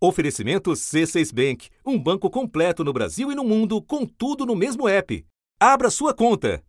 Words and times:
Oferecimento 0.00 0.70
C6 0.70 1.34
Bank, 1.34 1.68
um 1.84 1.98
banco 1.98 2.30
completo 2.30 2.84
no 2.84 2.92
Brasil 2.92 3.32
e 3.32 3.34
no 3.34 3.42
mundo, 3.42 3.82
com 3.82 4.06
tudo 4.06 4.46
no 4.46 4.54
mesmo 4.54 4.88
app. 4.88 5.24
Abra 5.58 5.90
sua 5.90 6.14
conta. 6.14 6.62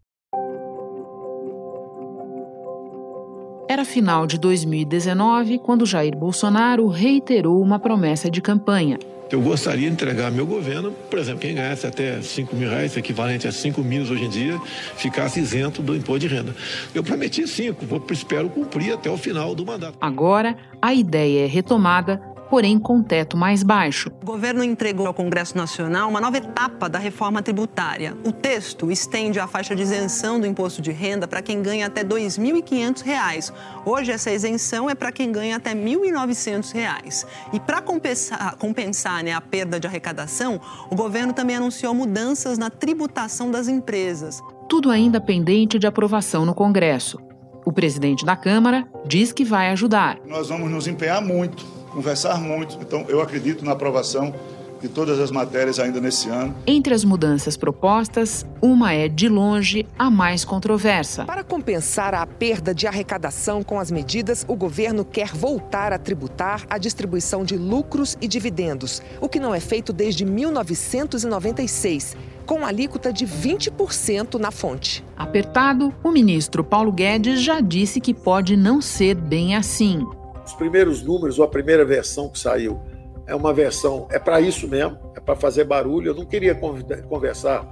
Era 3.70 3.86
final 3.86 4.26
de 4.26 4.40
2019 4.40 5.60
quando 5.60 5.86
Jair 5.86 6.18
Bolsonaro 6.18 6.88
reiterou 6.88 7.62
uma 7.62 7.78
promessa 7.78 8.32
de 8.32 8.42
campanha. 8.42 8.98
Eu 9.32 9.42
gostaria 9.42 9.88
de 9.88 9.94
entregar 9.94 10.32
meu 10.32 10.48
governo, 10.48 10.92
por 10.92 11.20
exemplo, 11.20 11.42
quem 11.42 11.54
ganhasse 11.54 11.86
até 11.86 12.20
5 12.20 12.56
mil 12.56 12.68
reais, 12.68 12.98
equivalente 12.98 13.48
a 13.48 13.52
5 13.52 13.80
mil 13.84 14.02
hoje 14.02 14.26
em 14.26 14.30
dia, 14.30 14.60
ficasse 14.96 15.40
isento 15.40 15.84
do 15.84 15.96
imposto 15.96 16.28
de 16.28 16.28
renda. 16.28 16.56
Eu 16.96 17.04
prometi 17.04 17.48
5, 17.48 17.86
espero 18.12 18.50
cumprir 18.50 18.92
até 18.92 19.08
o 19.08 19.18
final 19.18 19.54
do 19.54 19.64
mandato. 19.64 20.00
Agora, 20.02 20.58
a 20.82 20.96
ideia 20.96 21.44
é 21.44 21.48
retomada 21.48 22.20
porém 22.50 22.80
com 22.80 23.02
teto 23.04 23.38
mais 23.38 23.64
baixo. 23.64 24.12
O 24.22 24.26
governo 24.26 24.64
entregou 24.64 25.06
ao 25.08 25.14
Congresso 25.14 25.56
Nacional 25.56 26.10
uma 26.10 26.20
nova 26.20 26.38
etapa 26.38 26.90
da 26.90 26.98
reforma 26.98 27.42
tributária. 27.42 28.18
O 28.26 28.32
texto 28.32 28.92
estende 28.92 29.40
a 29.40 29.48
faixa 29.48 29.76
de 29.76 29.84
isenção 29.84 30.40
do 30.40 30.48
imposto 30.48 30.82
de 30.82 30.92
renda 30.92 31.28
para 31.28 31.42
quem 31.42 31.62
ganha 31.62 31.88
até 31.88 32.02
R$ 32.02 32.08
2.500. 32.08 33.54
Hoje, 33.86 34.12
essa 34.12 34.32
isenção 34.32 34.90
é 34.90 34.96
para 34.96 35.12
quem 35.12 35.32
ganha 35.32 35.58
até 35.58 35.72
R$ 35.72 35.80
1.900. 35.80 37.26
E 37.54 37.60
para 37.60 37.82
compensar, 37.82 38.56
compensar 38.58 39.24
né, 39.24 39.34
a 39.34 39.42
perda 39.42 39.80
de 39.80 39.88
arrecadação, 39.88 40.60
o 40.90 40.96
governo 40.96 41.34
também 41.34 41.56
anunciou 41.56 41.94
mudanças 41.94 42.58
na 42.58 42.70
tributação 42.70 43.52
das 43.52 43.68
empresas. 43.68 44.42
Tudo 44.68 44.90
ainda 44.92 45.22
pendente 45.22 45.80
de 45.80 45.88
aprovação 45.88 46.46
no 46.46 46.54
Congresso. 46.54 47.20
O 47.66 47.72
presidente 47.72 48.26
da 48.26 48.36
Câmara 48.36 48.88
diz 49.06 49.32
que 49.32 49.44
vai 49.44 49.70
ajudar. 49.70 50.18
Nós 50.26 50.50
vamos 50.50 50.72
nos 50.72 50.88
empenhar 50.88 51.22
muito 51.22 51.79
conversar 51.90 52.40
muito. 52.40 52.78
Então, 52.82 53.06
eu 53.08 53.22
acredito 53.22 53.64
na 53.66 53.72
aprovação 53.72 54.34
de 54.82 54.88
todas 54.88 55.20
as 55.20 55.32
matérias 55.32 55.80
ainda 55.80 56.00
nesse 56.00 56.30
ano. 56.30 56.56
Entre 56.66 56.94
as 56.94 57.04
mudanças 57.04 57.58
propostas, 57.58 58.46
uma 58.62 58.94
é, 58.94 59.08
de 59.08 59.28
longe, 59.28 59.86
a 59.98 60.10
mais 60.10 60.46
controversa. 60.46 61.26
Para 61.26 61.44
compensar 61.44 62.14
a 62.14 62.26
perda 62.26 62.74
de 62.74 62.88
arrecadação 62.88 63.64
com 63.64 63.80
as 63.80 63.92
medidas, 63.92 64.46
o 64.48 64.56
governo 64.56 65.04
quer 65.04 65.34
voltar 65.34 65.92
a 65.94 66.00
tributar 66.00 66.66
a 66.70 66.78
distribuição 66.78 67.44
de 67.44 67.58
lucros 67.58 68.18
e 68.22 68.28
dividendos, 68.28 69.02
o 69.20 69.28
que 69.28 69.40
não 69.40 69.54
é 69.54 69.60
feito 69.60 69.92
desde 69.92 70.26
1996 70.26 72.16
com 72.46 72.66
alíquota 72.66 73.14
de 73.14 73.28
20% 73.28 74.40
na 74.40 74.50
fonte. 74.50 75.06
Apertado, 75.16 75.94
o 76.04 76.10
ministro 76.10 76.64
Paulo 76.64 76.92
Guedes 76.92 77.44
já 77.44 77.62
disse 77.62 78.02
que 78.02 78.12
pode 78.12 78.58
não 78.58 78.82
ser 78.82 79.14
bem 79.14 79.56
assim 79.56 80.04
os 80.50 80.54
primeiros 80.56 81.04
números, 81.04 81.38
ou 81.38 81.46
a 81.46 81.48
primeira 81.48 81.86
versão 81.86 82.28
que 82.28 82.40
saiu, 82.40 82.80
é 83.28 83.36
uma 83.36 83.54
versão, 83.54 84.08
é 84.10 84.18
para 84.18 84.42
isso 84.42 84.68
mesmo, 84.68 84.98
é 85.16 85.20
para 85.20 85.36
fazer 85.36 85.64
barulho. 85.64 86.10
Eu 86.10 86.16
não 86.16 86.26
queria 86.26 86.56
conversar 86.56 87.64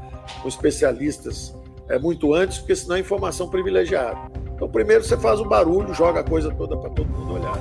com 0.42 0.48
especialistas 0.48 1.56
é, 1.90 1.98
muito 1.98 2.34
antes, 2.34 2.60
porque 2.60 2.76
senão 2.76 2.96
é 2.96 3.00
informação 3.00 3.50
privilegiada. 3.50 4.16
Então, 4.54 4.70
primeiro 4.70 5.04
você 5.04 5.18
faz 5.18 5.40
o 5.40 5.46
barulho, 5.46 5.92
joga 5.94 6.20
a 6.20 6.24
coisa 6.24 6.52
toda 6.52 6.78
para 6.78 6.92
todo 6.92 7.08
mundo 7.10 7.34
olhar. 7.34 7.58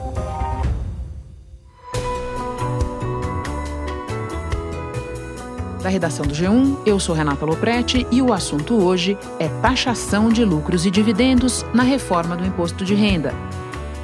Da 5.83 5.89
redação 5.89 6.27
do 6.27 6.35
G1, 6.35 6.79
eu 6.85 7.01
sou 7.01 7.15
Renata 7.15 7.47
Loprete 7.47 8.07
e 8.11 8.21
o 8.21 8.33
assunto 8.33 8.75
hoje 8.85 9.17
é 9.39 9.49
taxação 9.63 10.29
de 10.29 10.45
lucros 10.45 10.85
e 10.85 10.91
dividendos 10.91 11.65
na 11.73 11.85
reforma 11.85 12.37
do 12.37 12.45
imposto 12.45 12.85
de 12.85 12.95
renda 12.95 13.33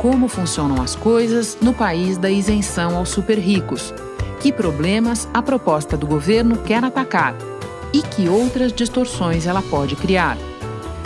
como 0.03 0.27
funcionam 0.27 0.83
as 0.83 0.97
coisas 0.97 1.57
no 1.63 1.73
país 1.73 2.19
da 2.19 2.29
isenção 2.29 2.97
aos 2.97 3.09
super 3.11 3.39
ricos, 3.39 3.95
que 4.41 4.53
problemas 4.53 5.29
a 5.33 5.41
proposta 5.41 5.97
do 5.97 6.09
governo 6.09 6.59
quer 6.59 6.83
atacar 6.83 7.37
e 7.93 8.03
que 8.03 8.29
outras 8.29 8.73
distorções 8.73 9.47
ela 9.47 9.63
pode 9.63 9.95
criar. 9.95 10.37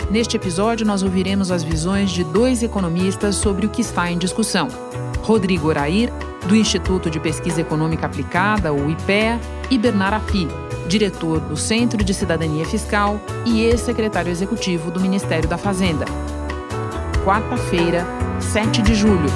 Neste 0.09 0.35
episódio, 0.35 0.83
nós 0.83 1.03
ouviremos 1.03 1.51
as 1.51 1.61
visões 1.61 2.09
de 2.09 2.23
dois 2.23 2.63
economistas 2.63 3.35
sobre 3.35 3.67
o 3.67 3.69
que 3.69 3.81
está 3.81 4.11
em 4.11 4.17
discussão: 4.17 4.67
Rodrigo 5.21 5.67
Orair, 5.67 6.11
do 6.47 6.55
Instituto 6.55 7.07
de 7.07 7.19
Pesquisa 7.19 7.61
Econômica 7.61 8.07
Aplicada, 8.07 8.73
o 8.73 8.89
IPEA, 8.89 9.39
e 9.69 9.77
Bernard 9.77 10.15
Api, 10.15 10.47
diretor 10.87 11.39
do 11.41 11.55
Centro 11.55 12.03
de 12.03 12.13
Cidadania 12.15 12.65
Fiscal 12.65 13.19
e 13.45 13.61
ex-secretário 13.61 14.31
executivo 14.31 14.89
do 14.89 14.99
Ministério 14.99 15.47
da 15.47 15.57
Fazenda. 15.57 16.05
Quarta-feira, 17.27 18.05
7 18.39 18.81
de 18.81 18.95
julho. 18.95 19.27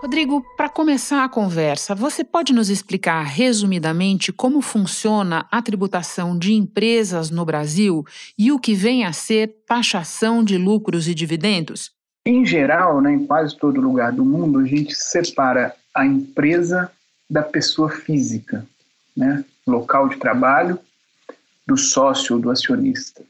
Rodrigo, 0.00 0.42
para 0.56 0.70
começar 0.70 1.24
a 1.24 1.28
conversa, 1.28 1.94
você 1.94 2.24
pode 2.24 2.54
nos 2.54 2.70
explicar 2.70 3.22
resumidamente 3.24 4.32
como 4.32 4.62
funciona 4.62 5.46
a 5.50 5.60
tributação 5.60 6.38
de 6.38 6.54
empresas 6.54 7.28
no 7.30 7.44
Brasil 7.44 8.02
e 8.38 8.50
o 8.50 8.58
que 8.58 8.72
vem 8.72 9.04
a 9.04 9.12
ser 9.12 9.56
taxação 9.68 10.42
de 10.42 10.56
lucros 10.56 11.06
e 11.06 11.14
dividendos? 11.14 11.92
Em 12.24 12.46
geral, 12.46 13.02
né, 13.02 13.12
em 13.12 13.26
quase 13.26 13.54
todo 13.58 13.78
lugar 13.78 14.10
do 14.10 14.24
mundo, 14.24 14.60
a 14.60 14.64
gente 14.64 14.94
separa 14.94 15.76
a 15.94 16.06
empresa 16.06 16.90
da 17.28 17.42
pessoa 17.42 17.90
física, 17.90 18.66
né, 19.14 19.44
local 19.66 20.08
de 20.08 20.16
trabalho, 20.16 20.80
do 21.66 21.76
sócio 21.76 22.36
ou 22.36 22.42
do 22.42 22.50
acionista. 22.50 23.22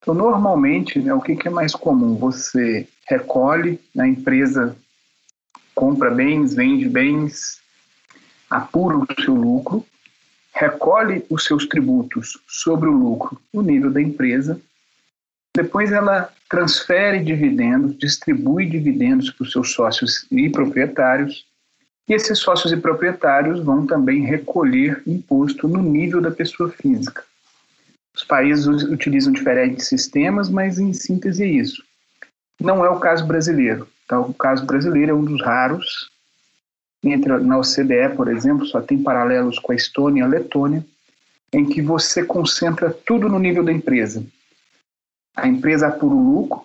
Então, 0.00 0.14
normalmente, 0.14 0.98
né, 0.98 1.12
o 1.12 1.20
que, 1.20 1.36
que 1.36 1.48
é 1.48 1.50
mais 1.50 1.74
comum? 1.74 2.16
Você 2.16 2.88
recolhe, 3.06 3.80
a 3.98 4.06
empresa 4.06 4.76
compra 5.74 6.10
bens, 6.10 6.54
vende 6.54 6.88
bens, 6.88 7.60
apura 8.48 8.96
o 8.96 9.06
seu 9.22 9.34
lucro, 9.34 9.84
recolhe 10.54 11.24
os 11.30 11.44
seus 11.44 11.66
tributos 11.66 12.38
sobre 12.46 12.88
o 12.88 12.92
lucro 12.92 13.40
no 13.52 13.62
nível 13.62 13.90
da 13.90 14.00
empresa, 14.00 14.60
depois 15.54 15.92
ela 15.92 16.32
transfere 16.48 17.22
dividendos, 17.22 17.98
distribui 17.98 18.66
dividendos 18.66 19.30
para 19.30 19.44
os 19.44 19.52
seus 19.52 19.72
sócios 19.72 20.26
e 20.30 20.48
proprietários, 20.48 21.46
e 22.08 22.14
esses 22.14 22.38
sócios 22.38 22.72
e 22.72 22.76
proprietários 22.76 23.60
vão 23.60 23.86
também 23.86 24.22
recolher 24.22 25.02
imposto 25.06 25.68
no 25.68 25.82
nível 25.82 26.20
da 26.20 26.30
pessoa 26.30 26.70
física. 26.70 27.24
Os 28.18 28.24
países 28.24 28.66
utilizam 28.66 29.32
diferentes 29.32 29.86
sistemas, 29.86 30.50
mas 30.50 30.80
em 30.80 30.92
síntese 30.92 31.44
é 31.44 31.46
isso. 31.46 31.84
Não 32.60 32.84
é 32.84 32.90
o 32.90 32.98
caso 32.98 33.24
brasileiro. 33.24 33.86
Tá? 34.08 34.18
O 34.18 34.34
caso 34.34 34.66
brasileiro 34.66 35.12
é 35.12 35.14
um 35.14 35.24
dos 35.24 35.40
raros. 35.40 36.10
Entre, 37.04 37.38
na 37.38 37.58
OCDE, 37.58 38.16
por 38.16 38.26
exemplo, 38.26 38.66
só 38.66 38.80
tem 38.80 39.00
paralelos 39.00 39.60
com 39.60 39.70
a 39.70 39.76
Estônia 39.76 40.22
e 40.22 40.24
a 40.24 40.26
Letônia, 40.26 40.84
em 41.52 41.64
que 41.64 41.80
você 41.80 42.24
concentra 42.24 42.90
tudo 42.90 43.28
no 43.28 43.38
nível 43.38 43.62
da 43.62 43.70
empresa. 43.70 44.26
A 45.36 45.46
empresa 45.46 45.86
apura 45.86 46.16
o 46.16 46.32
lucro, 46.32 46.64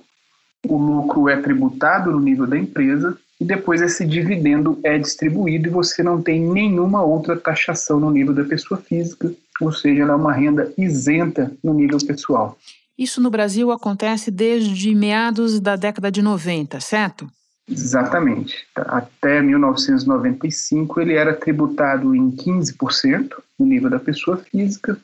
o 0.67 0.75
lucro 0.75 1.29
é 1.29 1.39
tributado 1.39 2.11
no 2.11 2.19
nível 2.19 2.47
da 2.47 2.57
empresa 2.57 3.15
e 3.43 3.45
depois 3.45 3.81
esse 3.81 4.05
dividendo 4.05 4.79
é 4.83 4.97
distribuído 4.97 5.67
e 5.67 5.71
você 5.71 6.01
não 6.01 6.21
tem 6.21 6.39
nenhuma 6.39 7.03
outra 7.03 7.35
taxação 7.35 7.99
no 7.99 8.09
nível 8.09 8.33
da 8.33 8.45
pessoa 8.45 8.79
física 8.79 9.29
ou 9.59 9.71
seja, 9.71 10.03
ela 10.03 10.13
é 10.13 10.15
uma 10.15 10.33
renda 10.33 10.73
isenta 10.77 11.51
no 11.61 11.73
nível 11.73 11.97
pessoal. 12.05 12.57
Isso 12.97 13.21
no 13.21 13.29
Brasil 13.29 13.69
acontece 13.71 14.31
desde 14.31 14.95
meados 14.95 15.59
da 15.59 15.75
década 15.75 16.11
de 16.11 16.21
90, 16.21 16.79
certo? 16.79 17.29
Exatamente. 17.69 18.65
Até 18.75 19.41
1995 19.41 21.01
ele 21.01 21.13
era 21.13 21.33
tributado 21.33 22.15
em 22.15 22.31
15% 22.31 23.33
no 23.59 23.65
nível 23.65 23.89
da 23.89 23.99
pessoa 23.99 24.37
física. 24.37 24.97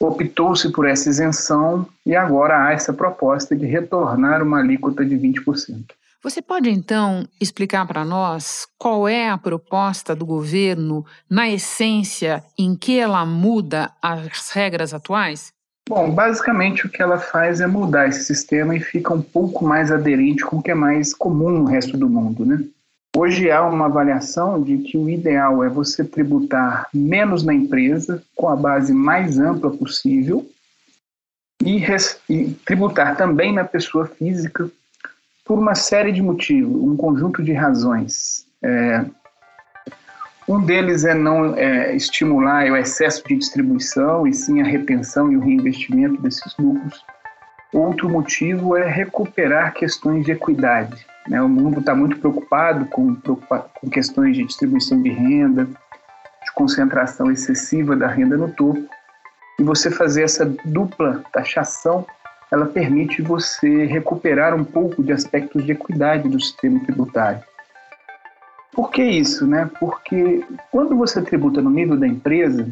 Optou-se 0.00 0.70
por 0.72 0.86
essa 0.86 1.08
isenção 1.08 1.86
e 2.04 2.16
agora 2.16 2.66
há 2.66 2.72
essa 2.72 2.92
proposta 2.92 3.54
de 3.54 3.66
retornar 3.66 4.42
uma 4.42 4.58
alíquota 4.58 5.04
de 5.04 5.16
20%. 5.16 5.84
Você 6.22 6.40
pode 6.40 6.70
então 6.70 7.26
explicar 7.40 7.84
para 7.84 8.04
nós 8.04 8.64
qual 8.78 9.08
é 9.08 9.28
a 9.28 9.36
proposta 9.36 10.14
do 10.14 10.24
governo, 10.24 11.04
na 11.28 11.50
essência, 11.50 12.44
em 12.56 12.76
que 12.76 12.96
ela 12.96 13.26
muda 13.26 13.90
as 14.00 14.50
regras 14.50 14.94
atuais? 14.94 15.52
Bom, 15.88 16.12
basicamente 16.12 16.86
o 16.86 16.88
que 16.88 17.02
ela 17.02 17.18
faz 17.18 17.60
é 17.60 17.66
mudar 17.66 18.06
esse 18.06 18.22
sistema 18.22 18.76
e 18.76 18.78
fica 18.78 19.12
um 19.12 19.20
pouco 19.20 19.64
mais 19.64 19.90
aderente 19.90 20.44
com 20.44 20.58
o 20.58 20.62
que 20.62 20.70
é 20.70 20.76
mais 20.76 21.12
comum 21.12 21.50
no 21.50 21.64
resto 21.64 21.96
do 21.96 22.08
mundo, 22.08 22.46
né? 22.46 22.64
Hoje 23.16 23.50
há 23.50 23.66
uma 23.66 23.86
avaliação 23.86 24.62
de 24.62 24.78
que 24.78 24.96
o 24.96 25.10
ideal 25.10 25.64
é 25.64 25.68
você 25.68 26.04
tributar 26.04 26.86
menos 26.94 27.42
na 27.42 27.52
empresa, 27.52 28.22
com 28.36 28.48
a 28.48 28.54
base 28.54 28.94
mais 28.94 29.40
ampla 29.40 29.70
possível, 29.70 30.48
e, 31.60 31.84
e 32.30 32.54
tributar 32.64 33.16
também 33.16 33.52
na 33.52 33.64
pessoa 33.64 34.06
física 34.06 34.70
por 35.44 35.58
uma 35.58 35.74
série 35.74 36.12
de 36.12 36.22
motivos, 36.22 36.82
um 36.82 36.96
conjunto 36.96 37.42
de 37.42 37.52
razões. 37.52 38.46
É, 38.62 39.04
um 40.48 40.60
deles 40.60 41.04
é 41.04 41.14
não 41.14 41.56
é, 41.56 41.94
estimular 41.94 42.70
o 42.70 42.76
excesso 42.76 43.22
de 43.26 43.36
distribuição 43.36 44.26
e 44.26 44.32
sim 44.32 44.60
a 44.60 44.64
retenção 44.64 45.32
e 45.32 45.36
o 45.36 45.40
reinvestimento 45.40 46.20
desses 46.20 46.56
lucros. 46.58 47.04
Outro 47.72 48.08
motivo 48.08 48.76
é 48.76 48.86
recuperar 48.86 49.72
questões 49.72 50.24
de 50.24 50.32
equidade. 50.32 51.06
Né? 51.28 51.40
O 51.40 51.48
mundo 51.48 51.80
está 51.80 51.94
muito 51.94 52.18
preocupado 52.18 52.84
com, 52.86 53.16
com 53.16 53.90
questões 53.90 54.36
de 54.36 54.44
distribuição 54.44 55.00
de 55.00 55.10
renda, 55.10 55.64
de 55.64 56.52
concentração 56.54 57.30
excessiva 57.30 57.96
da 57.96 58.08
renda 58.08 58.36
no 58.36 58.50
topo. 58.50 58.84
E 59.58 59.62
você 59.62 59.90
fazer 59.90 60.24
essa 60.24 60.44
dupla 60.64 61.22
taxação, 61.32 62.04
ela 62.52 62.66
permite 62.66 63.22
você 63.22 63.86
recuperar 63.86 64.54
um 64.54 64.62
pouco 64.62 65.02
de 65.02 65.10
aspectos 65.10 65.64
de 65.64 65.72
equidade 65.72 66.28
do 66.28 66.38
sistema 66.38 66.78
tributário. 66.80 67.42
Por 68.72 68.90
que 68.90 69.02
isso, 69.02 69.46
né? 69.46 69.70
Porque 69.80 70.44
quando 70.70 70.94
você 70.94 71.22
tributa 71.22 71.62
no 71.62 71.70
nível 71.70 71.96
da 71.96 72.06
empresa, 72.06 72.70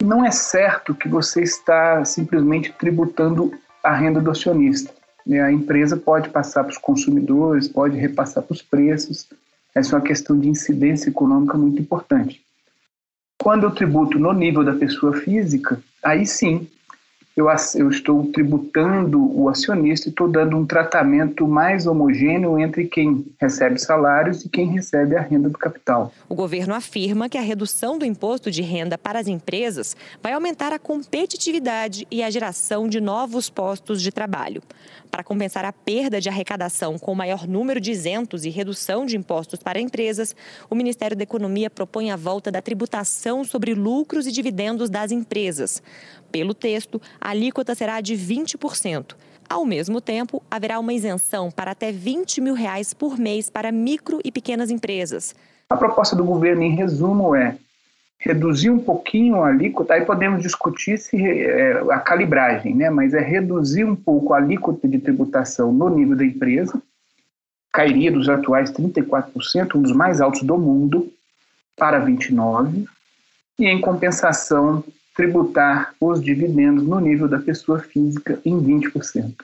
não 0.00 0.24
é 0.24 0.30
certo 0.30 0.94
que 0.94 1.08
você 1.08 1.42
está 1.42 2.04
simplesmente 2.04 2.72
tributando 2.72 3.52
a 3.82 3.92
renda 3.92 4.20
do 4.20 4.30
acionista. 4.30 4.94
Né? 5.26 5.40
A 5.40 5.50
empresa 5.50 5.96
pode 5.96 6.28
passar 6.28 6.62
para 6.62 6.70
os 6.70 6.78
consumidores, 6.78 7.66
pode 7.66 7.96
repassar 7.96 8.44
para 8.44 8.54
os 8.54 8.62
preços. 8.62 9.28
Essa 9.74 9.96
é 9.96 9.98
uma 9.98 10.04
questão 10.04 10.38
de 10.38 10.48
incidência 10.48 11.10
econômica 11.10 11.58
muito 11.58 11.82
importante. 11.82 12.40
Quando 13.38 13.64
eu 13.64 13.72
tributo 13.72 14.20
no 14.20 14.32
nível 14.32 14.62
da 14.64 14.74
pessoa 14.74 15.14
física, 15.14 15.80
aí 16.02 16.24
sim 16.24 16.68
eu, 17.36 17.48
eu 17.74 17.90
estou 17.90 18.26
tributando 18.32 19.22
o 19.38 19.50
acionista 19.50 20.08
e 20.08 20.10
estou 20.10 20.26
dando 20.26 20.56
um 20.56 20.64
tratamento 20.64 21.46
mais 21.46 21.86
homogêneo 21.86 22.58
entre 22.58 22.86
quem 22.86 23.26
recebe 23.38 23.78
salários 23.78 24.42
e 24.42 24.48
quem 24.48 24.68
recebe 24.68 25.14
a 25.16 25.20
renda 25.20 25.50
do 25.50 25.58
capital. 25.58 26.10
O 26.30 26.34
governo 26.34 26.74
afirma 26.74 27.28
que 27.28 27.36
a 27.36 27.42
redução 27.42 27.98
do 27.98 28.06
imposto 28.06 28.50
de 28.50 28.62
renda 28.62 28.96
para 28.96 29.18
as 29.18 29.28
empresas 29.28 29.94
vai 30.22 30.32
aumentar 30.32 30.72
a 30.72 30.78
competitividade 30.78 32.06
e 32.10 32.22
a 32.22 32.30
geração 32.30 32.88
de 32.88 33.02
novos 33.02 33.50
postos 33.50 34.00
de 34.00 34.10
trabalho. 34.10 34.62
Para 35.10 35.22
compensar 35.22 35.64
a 35.64 35.72
perda 35.72 36.20
de 36.20 36.28
arrecadação 36.28 36.98
com 36.98 37.14
maior 37.14 37.46
número 37.46 37.80
de 37.80 37.90
isentos 37.90 38.44
e 38.44 38.50
redução 38.50 39.04
de 39.04 39.16
impostos 39.16 39.58
para 39.58 39.80
empresas, 39.80 40.34
o 40.70 40.74
Ministério 40.74 41.16
da 41.16 41.22
Economia 41.22 41.68
propõe 41.68 42.10
a 42.10 42.16
volta 42.16 42.50
da 42.50 42.62
tributação 42.62 43.44
sobre 43.44 43.74
lucros 43.74 44.26
e 44.26 44.32
dividendos 44.32 44.88
das 44.88 45.12
empresas. 45.12 45.82
Pelo 46.30 46.54
texto, 46.54 47.00
a 47.20 47.30
alíquota 47.30 47.74
será 47.74 48.00
de 48.00 48.14
20%. 48.14 49.14
Ao 49.48 49.64
mesmo 49.64 50.00
tempo, 50.00 50.42
haverá 50.50 50.78
uma 50.80 50.92
isenção 50.92 51.50
para 51.50 51.70
até 51.70 51.92
20 51.92 52.40
mil 52.40 52.54
reais 52.54 52.92
por 52.92 53.18
mês 53.18 53.48
para 53.48 53.70
micro 53.70 54.20
e 54.24 54.32
pequenas 54.32 54.70
empresas. 54.70 55.34
A 55.70 55.76
proposta 55.76 56.16
do 56.16 56.24
governo, 56.24 56.62
em 56.62 56.74
resumo, 56.74 57.34
é 57.34 57.56
reduzir 58.18 58.70
um 58.70 58.78
pouquinho 58.78 59.42
a 59.42 59.48
alíquota, 59.48 59.94
aí 59.94 60.04
podemos 60.04 60.42
discutir 60.42 60.98
se 60.98 61.16
é, 61.16 61.80
a 61.90 61.98
calibragem, 62.00 62.74
né? 62.74 62.90
mas 62.90 63.14
é 63.14 63.20
reduzir 63.20 63.84
um 63.84 63.94
pouco 63.94 64.32
a 64.32 64.38
alíquota 64.38 64.88
de 64.88 64.98
tributação 64.98 65.72
no 65.72 65.88
nível 65.88 66.16
da 66.16 66.24
empresa, 66.24 66.80
cairia 67.72 68.10
dos 68.10 68.28
atuais 68.28 68.72
34%, 68.72 69.76
um 69.76 69.82
dos 69.82 69.92
mais 69.92 70.20
altos 70.20 70.42
do 70.42 70.58
mundo, 70.58 71.12
para 71.76 72.04
29%, 72.04 72.86
e 73.58 73.66
em 73.66 73.80
compensação 73.80 74.82
tributar 75.16 75.94
os 75.98 76.22
dividendos 76.22 76.84
no 76.84 77.00
nível 77.00 77.26
da 77.26 77.38
pessoa 77.38 77.80
física 77.80 78.38
em 78.44 78.62
20%. 78.62 79.34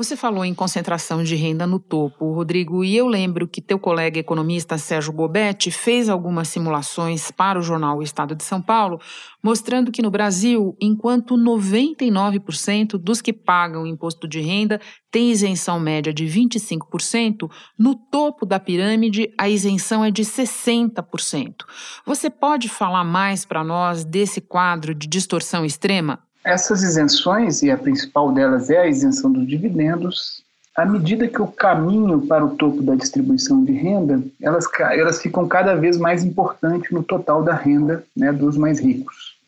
Você 0.00 0.16
falou 0.16 0.46
em 0.46 0.54
concentração 0.54 1.22
de 1.22 1.36
renda 1.36 1.66
no 1.66 1.78
topo, 1.78 2.32
Rodrigo, 2.32 2.82
e 2.82 2.96
eu 2.96 3.06
lembro 3.06 3.46
que 3.46 3.60
teu 3.60 3.78
colega 3.78 4.18
economista 4.18 4.78
Sérgio 4.78 5.12
Gobetti 5.12 5.70
fez 5.70 6.08
algumas 6.08 6.48
simulações 6.48 7.30
para 7.30 7.58
o 7.58 7.62
jornal 7.62 7.98
O 7.98 8.02
Estado 8.02 8.34
de 8.34 8.42
São 8.42 8.62
Paulo, 8.62 8.98
mostrando 9.42 9.92
que 9.92 10.00
no 10.00 10.10
Brasil, 10.10 10.74
enquanto 10.80 11.36
99% 11.36 12.96
dos 12.96 13.20
que 13.20 13.30
pagam 13.30 13.86
imposto 13.86 14.26
de 14.26 14.40
renda 14.40 14.80
tem 15.10 15.30
isenção 15.30 15.78
média 15.78 16.14
de 16.14 16.24
25%, 16.24 17.50
no 17.78 17.94
topo 17.94 18.46
da 18.46 18.58
pirâmide 18.58 19.30
a 19.36 19.50
isenção 19.50 20.02
é 20.02 20.10
de 20.10 20.22
60%. 20.22 21.66
Você 22.06 22.30
pode 22.30 22.70
falar 22.70 23.04
mais 23.04 23.44
para 23.44 23.62
nós 23.62 24.02
desse 24.02 24.40
quadro 24.40 24.94
de 24.94 25.06
distorção 25.06 25.62
extrema? 25.62 26.20
Essas 26.44 26.82
isenções, 26.82 27.62
e 27.62 27.70
a 27.70 27.76
principal 27.76 28.32
delas 28.32 28.70
é 28.70 28.78
a 28.78 28.86
isenção 28.86 29.30
dos 29.30 29.46
dividendos, 29.46 30.42
à 30.74 30.86
medida 30.86 31.28
que 31.28 31.42
o 31.42 31.46
caminho 31.46 32.26
para 32.26 32.44
o 32.44 32.56
topo 32.56 32.82
da 32.82 32.94
distribuição 32.94 33.62
de 33.64 33.72
renda, 33.72 34.22
elas, 34.40 34.64
elas 34.92 35.20
ficam 35.20 35.46
cada 35.46 35.74
vez 35.74 35.98
mais 35.98 36.24
importantes 36.24 36.90
no 36.90 37.02
total 37.02 37.42
da 37.42 37.54
renda 37.54 38.04
né, 38.16 38.32
dos 38.32 38.56
mais 38.56 38.80
ricos. 38.80 39.38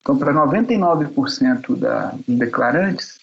Então, 0.00 0.16
para 0.16 0.32
99% 0.32 1.76
da, 1.76 2.14
dos 2.26 2.38
declarantes, 2.38 3.20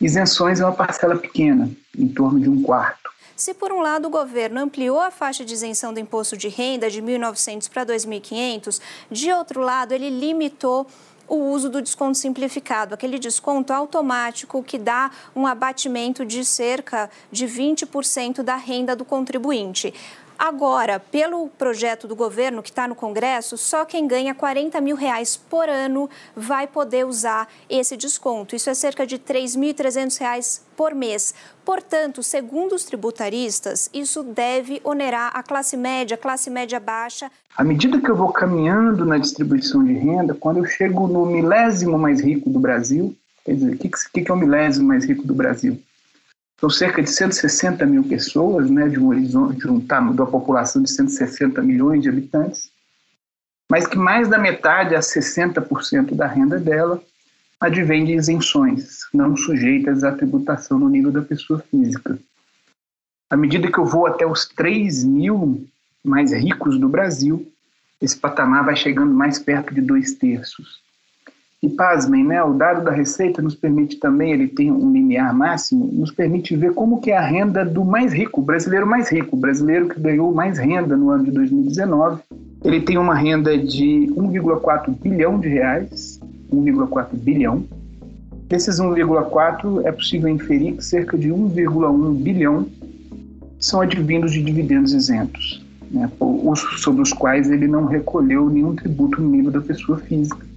isenções 0.00 0.60
é 0.60 0.64
uma 0.64 0.74
parcela 0.74 1.16
pequena, 1.16 1.70
em 1.96 2.08
torno 2.08 2.40
de 2.40 2.50
um 2.50 2.62
quarto. 2.62 3.10
Se, 3.36 3.54
por 3.54 3.72
um 3.72 3.80
lado, 3.80 4.08
o 4.08 4.10
governo 4.10 4.60
ampliou 4.60 5.00
a 5.00 5.10
faixa 5.10 5.46
de 5.46 5.54
isenção 5.54 5.94
do 5.94 6.00
imposto 6.00 6.36
de 6.36 6.48
renda 6.48 6.90
de 6.90 7.00
1.900 7.00 7.70
para 7.70 7.86
2.500, 7.86 8.82
de 9.10 9.32
outro 9.32 9.62
lado, 9.62 9.92
ele 9.92 10.10
limitou 10.10 10.86
o 11.30 11.36
uso 11.52 11.70
do 11.70 11.80
desconto 11.80 12.18
simplificado, 12.18 12.92
aquele 12.92 13.16
desconto 13.16 13.72
automático 13.72 14.64
que 14.64 14.76
dá 14.76 15.12
um 15.34 15.46
abatimento 15.46 16.26
de 16.26 16.44
cerca 16.44 17.08
de 17.30 17.46
20% 17.46 18.42
da 18.42 18.56
renda 18.56 18.96
do 18.96 19.04
contribuinte. 19.04 19.94
Agora, 20.42 20.98
pelo 20.98 21.48
projeto 21.48 22.08
do 22.08 22.16
governo 22.16 22.62
que 22.62 22.70
está 22.70 22.88
no 22.88 22.94
Congresso, 22.94 23.58
só 23.58 23.84
quem 23.84 24.08
ganha 24.08 24.34
40 24.34 24.80
mil 24.80 24.96
reais 24.96 25.36
por 25.36 25.68
ano 25.68 26.08
vai 26.34 26.66
poder 26.66 27.04
usar 27.04 27.46
esse 27.68 27.94
desconto. 27.94 28.56
Isso 28.56 28.70
é 28.70 28.72
cerca 28.72 29.06
de 29.06 29.18
3.300 29.18 30.18
reais 30.18 30.64
por 30.74 30.94
mês. 30.94 31.34
Portanto, 31.62 32.22
segundo 32.22 32.74
os 32.74 32.84
tributaristas, 32.84 33.90
isso 33.92 34.22
deve 34.22 34.80
onerar 34.82 35.30
a 35.34 35.42
classe 35.42 35.76
média, 35.76 36.16
classe 36.16 36.48
média 36.48 36.80
baixa. 36.80 37.30
À 37.54 37.62
medida 37.62 38.00
que 38.00 38.10
eu 38.10 38.16
vou 38.16 38.32
caminhando 38.32 39.04
na 39.04 39.18
distribuição 39.18 39.84
de 39.84 39.92
renda, 39.92 40.32
quando 40.32 40.56
eu 40.56 40.64
chego 40.64 41.06
no 41.06 41.26
milésimo 41.26 41.98
mais 41.98 42.18
rico 42.22 42.48
do 42.48 42.58
Brasil, 42.58 43.14
quer 43.44 43.56
dizer, 43.56 43.74
o 43.74 43.76
que, 43.76 44.22
que 44.22 44.30
é 44.30 44.32
o 44.32 44.38
milésimo 44.38 44.88
mais 44.88 45.04
rico 45.04 45.26
do 45.26 45.34
Brasil? 45.34 45.78
São 46.60 46.68
cerca 46.68 47.02
de 47.02 47.08
160 47.08 47.86
mil 47.86 48.04
pessoas, 48.04 48.70
né, 48.70 48.86
de 48.86 49.00
um 49.00 49.08
horizonte, 49.08 49.60
de, 49.60 49.68
um, 49.68 49.78
de 49.78 50.20
uma 50.20 50.26
população 50.26 50.82
de 50.82 50.90
160 50.90 51.62
milhões 51.62 52.02
de 52.02 52.10
habitantes, 52.10 52.70
mas 53.70 53.86
que 53.86 53.96
mais 53.96 54.28
da 54.28 54.36
metade, 54.36 54.94
a 54.94 55.00
60% 55.00 56.14
da 56.14 56.26
renda 56.26 56.58
dela, 56.58 57.02
advém 57.58 58.04
de 58.04 58.12
isenções, 58.12 59.06
não 59.14 59.36
sujeitas 59.36 60.04
à 60.04 60.12
tributação 60.12 60.78
no 60.78 60.88
nível 60.88 61.10
da 61.10 61.22
pessoa 61.22 61.60
física. 61.70 62.18
À 63.30 63.36
medida 63.36 63.70
que 63.70 63.78
eu 63.78 63.86
vou 63.86 64.06
até 64.06 64.26
os 64.26 64.46
3 64.46 65.04
mil 65.04 65.66
mais 66.04 66.32
ricos 66.32 66.78
do 66.78 66.88
Brasil, 66.88 67.50
esse 68.02 68.16
patamar 68.16 68.64
vai 68.64 68.76
chegando 68.76 69.14
mais 69.14 69.38
perto 69.38 69.72
de 69.72 69.80
dois 69.80 70.14
terços. 70.14 70.80
E 71.62 71.68
pasmem, 71.68 72.24
né, 72.24 72.42
o 72.42 72.54
dado 72.54 72.82
da 72.82 72.90
Receita 72.90 73.42
nos 73.42 73.54
permite 73.54 73.98
também, 73.98 74.32
ele 74.32 74.48
tem 74.48 74.72
um 74.72 74.90
limiar 74.90 75.34
máximo, 75.34 75.90
nos 75.92 76.10
permite 76.10 76.56
ver 76.56 76.72
como 76.72 77.02
que 77.02 77.10
é 77.10 77.18
a 77.18 77.20
renda 77.20 77.66
do 77.66 77.84
mais 77.84 78.14
rico, 78.14 78.40
o 78.40 78.44
brasileiro 78.44 78.86
mais 78.86 79.12
rico, 79.12 79.36
o 79.36 79.38
brasileiro 79.38 79.86
que 79.86 80.00
ganhou 80.00 80.32
mais 80.32 80.56
renda 80.56 80.96
no 80.96 81.10
ano 81.10 81.24
de 81.24 81.30
2019. 81.30 82.22
Ele 82.64 82.80
tem 82.80 82.96
uma 82.96 83.14
renda 83.14 83.58
de 83.58 84.10
1,4 84.16 84.90
bilhão 85.02 85.38
de 85.38 85.48
reais, 85.48 86.18
1,4 86.50 87.08
bilhão. 87.12 87.62
Desses 88.48 88.80
1,4 88.80 89.84
é 89.84 89.92
possível 89.92 90.30
inferir 90.30 90.76
que 90.76 90.84
cerca 90.84 91.18
de 91.18 91.28
1,1 91.28 92.14
bilhão 92.22 92.66
são 93.58 93.82
advindos 93.82 94.32
de 94.32 94.42
dividendos 94.42 94.94
isentos, 94.94 95.62
né, 95.90 96.10
sobre 96.78 97.02
os 97.02 97.12
quais 97.12 97.50
ele 97.50 97.68
não 97.68 97.84
recolheu 97.84 98.48
nenhum 98.48 98.74
tributo 98.74 99.20
nível 99.20 99.50
da 99.50 99.60
pessoa 99.60 99.98
física 99.98 100.49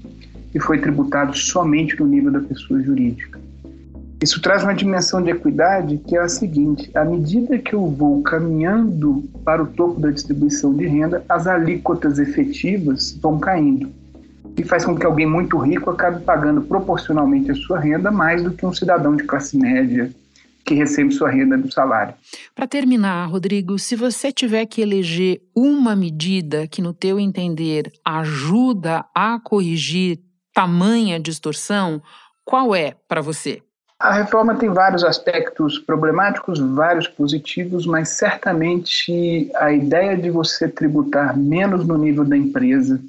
e 0.53 0.59
foi 0.59 0.79
tributado 0.79 1.35
somente 1.35 1.99
no 1.99 2.05
nível 2.05 2.31
da 2.31 2.39
pessoa 2.39 2.81
jurídica. 2.81 3.39
Isso 4.21 4.41
traz 4.41 4.63
uma 4.63 4.73
dimensão 4.73 5.21
de 5.21 5.31
equidade 5.31 5.97
que 5.97 6.15
é 6.15 6.21
a 6.21 6.29
seguinte: 6.29 6.89
à 6.95 7.03
medida 7.03 7.57
que 7.59 7.73
eu 7.73 7.85
vou 7.87 8.21
caminhando 8.21 9.23
para 9.43 9.61
o 9.61 9.67
topo 9.67 9.99
da 9.99 10.09
distribuição 10.09 10.73
de 10.73 10.87
renda, 10.87 11.25
as 11.27 11.45
alíquotas 11.45 12.19
efetivas 12.19 13.17
vão 13.21 13.37
caindo, 13.37 13.91
e 14.57 14.63
faz 14.63 14.85
com 14.85 14.95
que 14.95 15.05
alguém 15.05 15.25
muito 15.25 15.57
rico 15.57 15.89
acabe 15.89 16.23
pagando 16.23 16.61
proporcionalmente 16.61 17.51
a 17.51 17.55
sua 17.55 17.79
renda 17.79 18.11
mais 18.11 18.41
do 18.41 18.51
que 18.51 18.65
um 18.65 18.73
cidadão 18.73 19.15
de 19.15 19.23
classe 19.23 19.57
média 19.57 20.09
que 20.65 20.73
recebe 20.73 21.11
sua 21.11 21.29
renda 21.29 21.57
do 21.57 21.69
salário. 21.69 22.13
Para 22.55 22.65
terminar, 22.65 23.25
Rodrigo, 23.25 23.77
se 23.77 23.95
você 23.95 24.31
tiver 24.31 24.65
que 24.65 24.81
eleger 24.81 25.41
uma 25.53 25.95
medida 25.95 26.67
que, 26.67 26.81
no 26.81 26.93
teu 26.93 27.19
entender, 27.19 27.91
ajuda 28.05 29.03
a 29.13 29.37
corrigir 29.43 30.19
tamanha 30.53 31.19
distorção, 31.19 32.01
qual 32.45 32.75
é 32.75 32.95
para 33.07 33.21
você? 33.21 33.61
A 33.99 34.11
reforma 34.11 34.55
tem 34.55 34.69
vários 34.69 35.03
aspectos 35.03 35.79
problemáticos, 35.79 36.59
vários 36.59 37.07
positivos, 37.07 37.85
mas 37.85 38.09
certamente 38.09 39.49
a 39.55 39.71
ideia 39.71 40.17
de 40.17 40.29
você 40.29 40.67
tributar 40.67 41.37
menos 41.37 41.87
no 41.87 41.97
nível 41.97 42.25
da 42.25 42.35
empresa 42.35 42.99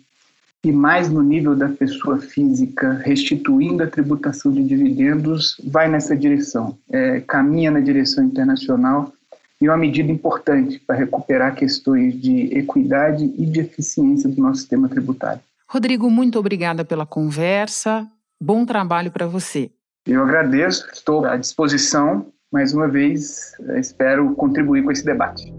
e 0.62 0.72
mais 0.72 1.10
no 1.10 1.20
nível 1.20 1.54
da 1.54 1.68
pessoa 1.68 2.18
física, 2.18 3.02
restituindo 3.04 3.82
a 3.82 3.88
tributação 3.88 4.52
de 4.52 4.62
dividendos, 4.62 5.56
vai 5.64 5.88
nessa 5.88 6.16
direção, 6.16 6.78
é, 6.90 7.20
caminha 7.20 7.70
na 7.70 7.80
direção 7.80 8.24
internacional 8.24 9.12
e 9.60 9.68
uma 9.68 9.76
medida 9.76 10.10
importante 10.10 10.78
para 10.78 10.96
recuperar 10.96 11.54
questões 11.54 12.18
de 12.20 12.56
equidade 12.56 13.24
e 13.36 13.44
de 13.44 13.60
eficiência 13.60 14.28
do 14.28 14.40
nosso 14.40 14.60
sistema 14.60 14.88
tributário. 14.88 15.40
Rodrigo, 15.70 16.10
muito 16.10 16.38
obrigada 16.38 16.84
pela 16.84 17.06
conversa. 17.06 18.06
Bom 18.40 18.64
trabalho 18.64 19.10
para 19.10 19.26
você. 19.26 19.70
Eu 20.06 20.22
agradeço, 20.22 20.86
estou 20.92 21.24
à 21.24 21.36
disposição. 21.36 22.32
Mais 22.52 22.74
uma 22.74 22.88
vez, 22.88 23.52
espero 23.76 24.34
contribuir 24.34 24.84
com 24.84 24.92
esse 24.92 25.04
debate. 25.04 25.52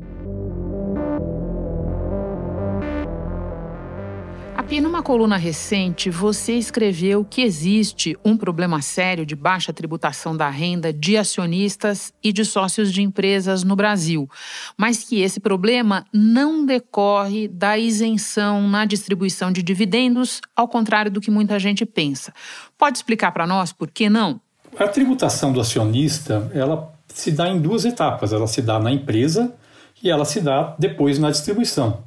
Api, 4.66 4.82
numa 4.82 5.04
coluna 5.04 5.38
recente, 5.38 6.10
você 6.10 6.54
escreveu 6.54 7.24
que 7.24 7.44
existe 7.44 8.18
um 8.26 8.36
problema 8.36 8.82
sério 8.82 9.24
de 9.24 9.36
baixa 9.36 9.72
tributação 9.72 10.36
da 10.36 10.50
renda 10.50 10.92
de 10.92 11.16
acionistas 11.16 12.12
e 12.24 12.34
de 12.34 12.44
sócios 12.44 12.92
de 12.92 13.04
empresas 13.04 13.64
no 13.64 13.76
Brasil, 13.76 14.28
mas 14.76 15.04
que 15.04 15.22
esse 15.22 15.40
problema 15.40 16.04
não 16.12 16.66
decorre 16.66 17.48
da 17.48 17.78
isenção 17.78 18.68
na 18.68 18.86
distribuição 18.86 19.52
de 19.52 19.62
dividendos, 19.62 20.42
ao 20.56 20.68
contrário 20.68 21.12
do 21.12 21.22
que 21.22 21.30
muita 21.30 21.60
gente 21.60 21.86
pensa. 21.86 22.34
Pode 22.76 22.98
explicar 22.98 23.32
para 23.34 23.46
nós 23.46 23.72
por 23.72 23.92
que 23.92 24.10
não? 24.10 24.42
A 24.80 24.88
tributação 24.88 25.54
do 25.54 25.62
acionista, 25.62 26.50
ela 26.56 26.92
se 27.08 27.32
dá 27.32 27.48
em 27.50 27.62
duas 27.62 27.86
etapas. 27.86 28.34
Ela 28.34 28.48
se 28.48 28.64
dá 28.64 28.80
na 28.80 28.92
empresa 28.92 29.54
e 30.02 30.10
ela 30.10 30.26
se 30.26 30.42
dá 30.42 30.76
depois 30.80 31.20
na 31.20 31.30
distribuição. 31.30 32.04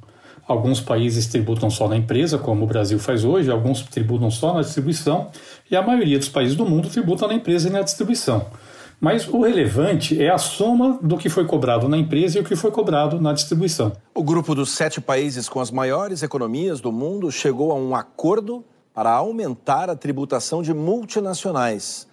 Alguns 0.48 0.80
países 0.80 1.26
tributam 1.26 1.68
só 1.68 1.86
na 1.86 1.94
empresa, 1.94 2.38
como 2.38 2.64
o 2.64 2.66
Brasil 2.66 2.98
faz 2.98 3.22
hoje, 3.22 3.50
alguns 3.50 3.82
tributam 3.82 4.30
só 4.30 4.54
na 4.54 4.62
distribuição, 4.62 5.30
e 5.70 5.76
a 5.76 5.82
maioria 5.82 6.18
dos 6.18 6.30
países 6.30 6.56
do 6.56 6.64
mundo 6.64 6.88
tributa 6.88 7.28
na 7.28 7.34
empresa 7.34 7.68
e 7.68 7.70
na 7.70 7.82
distribuição. 7.82 8.46
Mas 8.98 9.28
o 9.28 9.42
relevante 9.42 10.20
é 10.20 10.30
a 10.30 10.38
soma 10.38 10.98
do 11.02 11.18
que 11.18 11.28
foi 11.28 11.44
cobrado 11.44 11.86
na 11.86 11.98
empresa 11.98 12.38
e 12.38 12.40
o 12.40 12.44
que 12.44 12.56
foi 12.56 12.70
cobrado 12.70 13.20
na 13.20 13.34
distribuição. 13.34 13.92
O 14.14 14.22
grupo 14.22 14.54
dos 14.54 14.70
sete 14.70 15.02
países 15.02 15.50
com 15.50 15.60
as 15.60 15.70
maiores 15.70 16.22
economias 16.22 16.80
do 16.80 16.90
mundo 16.90 17.30
chegou 17.30 17.70
a 17.70 17.74
um 17.74 17.94
acordo 17.94 18.64
para 18.94 19.12
aumentar 19.12 19.90
a 19.90 19.94
tributação 19.94 20.62
de 20.62 20.72
multinacionais. 20.72 22.08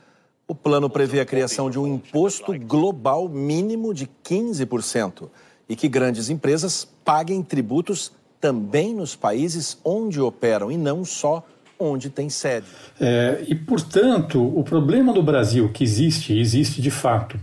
O 0.45 0.53
plano 0.53 0.89
prevê 0.89 1.21
a 1.21 1.25
criação 1.25 1.69
de 1.69 1.79
um 1.79 1.87
imposto 1.87 2.53
global 2.59 3.29
mínimo 3.29 3.93
de 3.93 4.09
15% 4.25 5.29
e 5.69 5.75
que 5.75 5.87
grandes 5.87 6.29
empresas 6.29 6.85
paguem 7.05 7.41
tributos 7.41 8.11
também 8.45 8.93
nos 8.93 9.15
países 9.15 9.75
onde 9.83 10.21
operam 10.21 10.71
e 10.71 10.77
não 10.77 11.03
só 11.03 11.43
onde 11.79 12.11
tem 12.11 12.29
sede. 12.29 12.67
É, 13.01 13.43
e, 13.47 13.55
portanto, 13.55 14.39
o 14.39 14.63
problema 14.63 15.11
do 15.11 15.23
Brasil 15.23 15.67
que 15.69 15.83
existe, 15.83 16.37
existe 16.37 16.79
de 16.79 16.91
fato, 16.91 17.39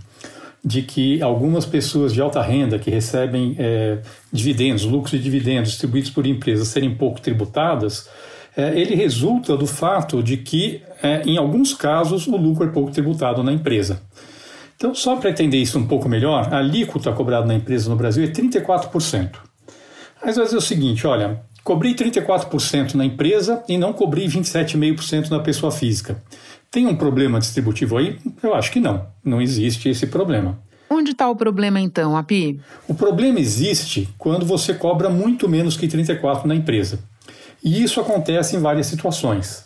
de 0.64 0.80
que 0.82 1.20
algumas 1.20 1.66
pessoas 1.66 2.14
de 2.14 2.20
alta 2.20 2.40
renda 2.40 2.78
que 2.78 2.88
recebem 2.88 3.56
é, 3.58 3.98
dividendos, 4.32 4.84
lucros 4.84 5.10
de 5.10 5.18
dividendos 5.18 5.70
distribuídos 5.70 6.10
por 6.10 6.24
empresas 6.24 6.68
serem 6.68 6.94
pouco 6.94 7.20
tributadas, 7.20 8.08
é, 8.56 8.78
ele 8.78 8.94
resulta 8.94 9.56
do 9.56 9.66
fato 9.66 10.22
de 10.22 10.36
que, 10.36 10.82
é, 11.02 11.22
em 11.24 11.36
alguns 11.36 11.74
casos, 11.74 12.28
o 12.28 12.36
lucro 12.36 12.64
é 12.64 12.68
pouco 12.68 12.92
tributado 12.92 13.42
na 13.42 13.52
empresa. 13.52 14.00
Então, 14.76 14.94
só 14.94 15.16
para 15.16 15.30
entender 15.30 15.56
isso 15.56 15.76
um 15.80 15.86
pouco 15.86 16.08
melhor, 16.08 16.54
a 16.54 16.58
alíquota 16.58 17.12
cobrada 17.12 17.44
na 17.44 17.54
empresa 17.54 17.90
no 17.90 17.96
Brasil 17.96 18.22
é 18.22 18.28
34%. 18.28 19.51
Às 20.22 20.36
vezes 20.36 20.54
é 20.54 20.56
o 20.56 20.60
seguinte, 20.60 21.06
olha, 21.06 21.42
cobrei 21.64 21.94
34% 21.94 22.94
na 22.94 23.04
empresa 23.04 23.62
e 23.68 23.76
não 23.76 23.92
cobri 23.92 24.26
27,5% 24.26 25.30
na 25.30 25.40
pessoa 25.40 25.72
física. 25.72 26.22
Tem 26.70 26.86
um 26.86 26.96
problema 26.96 27.38
distributivo 27.38 27.98
aí? 27.98 28.18
Eu 28.42 28.54
acho 28.54 28.70
que 28.70 28.80
não. 28.80 29.06
Não 29.24 29.42
existe 29.42 29.88
esse 29.88 30.06
problema. 30.06 30.58
Onde 30.88 31.12
está 31.12 31.28
o 31.28 31.36
problema 31.36 31.80
então, 31.80 32.16
Api? 32.16 32.60
O 32.86 32.94
problema 32.94 33.40
existe 33.40 34.08
quando 34.16 34.46
você 34.46 34.74
cobra 34.74 35.10
muito 35.10 35.48
menos 35.48 35.76
que 35.76 35.88
34% 35.88 36.44
na 36.44 36.54
empresa. 36.54 37.00
E 37.64 37.82
isso 37.82 38.00
acontece 38.00 38.56
em 38.56 38.60
várias 38.60 38.86
situações. 38.86 39.64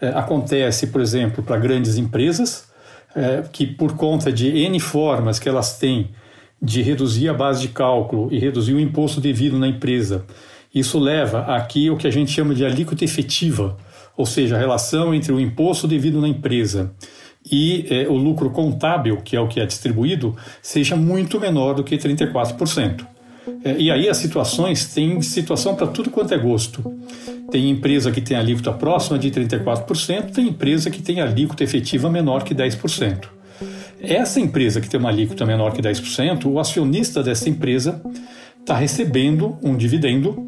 É, 0.00 0.08
acontece, 0.08 0.88
por 0.88 1.00
exemplo, 1.00 1.42
para 1.42 1.56
grandes 1.56 1.96
empresas, 1.96 2.68
é, 3.14 3.42
que 3.50 3.66
por 3.66 3.96
conta 3.96 4.32
de 4.32 4.48
N 4.48 4.78
formas 4.78 5.38
que 5.38 5.48
elas 5.48 5.78
têm 5.78 6.10
de 6.60 6.82
reduzir 6.82 7.28
a 7.28 7.34
base 7.34 7.62
de 7.62 7.68
cálculo 7.68 8.28
e 8.32 8.38
reduzir 8.38 8.74
o 8.74 8.80
imposto 8.80 9.20
devido 9.20 9.58
na 9.58 9.68
empresa. 9.68 10.24
Isso 10.74 10.98
leva 10.98 11.40
aqui 11.54 11.90
o 11.90 11.96
que 11.96 12.06
a 12.06 12.10
gente 12.10 12.30
chama 12.30 12.54
de 12.54 12.64
alíquota 12.64 13.04
efetiva, 13.04 13.76
ou 14.16 14.26
seja, 14.26 14.56
a 14.56 14.58
relação 14.58 15.14
entre 15.14 15.32
o 15.32 15.40
imposto 15.40 15.86
devido 15.86 16.20
na 16.20 16.28
empresa 16.28 16.92
e 17.50 17.86
é, 17.88 18.08
o 18.08 18.14
lucro 18.14 18.50
contábil, 18.50 19.18
que 19.18 19.36
é 19.36 19.40
o 19.40 19.48
que 19.48 19.60
é 19.60 19.66
distribuído, 19.66 20.36
seja 20.60 20.96
muito 20.96 21.40
menor 21.40 21.74
do 21.74 21.84
que 21.84 21.96
34%. 21.96 23.06
É, 23.64 23.76
e 23.78 23.90
aí 23.90 24.08
as 24.08 24.18
situações, 24.18 24.92
tem 24.92 25.20
situação 25.22 25.74
para 25.74 25.86
tudo 25.86 26.10
quanto 26.10 26.34
é 26.34 26.38
gosto. 26.38 26.82
Tem 27.50 27.70
empresa 27.70 28.10
que 28.10 28.20
tem 28.20 28.36
alíquota 28.36 28.72
próxima 28.72 29.18
de 29.18 29.30
34%, 29.30 30.32
tem 30.32 30.48
empresa 30.48 30.90
que 30.90 31.00
tem 31.00 31.20
alíquota 31.20 31.64
efetiva 31.64 32.10
menor 32.10 32.44
que 32.44 32.54
10%. 32.54 33.37
Essa 34.00 34.38
empresa 34.38 34.80
que 34.80 34.88
tem 34.88 34.98
uma 34.98 35.08
alíquota 35.08 35.44
menor 35.44 35.72
que 35.72 35.82
10%, 35.82 36.46
o 36.46 36.60
acionista 36.60 37.22
dessa 37.22 37.48
empresa 37.48 38.00
está 38.60 38.76
recebendo 38.76 39.58
um 39.62 39.76
dividendo 39.76 40.46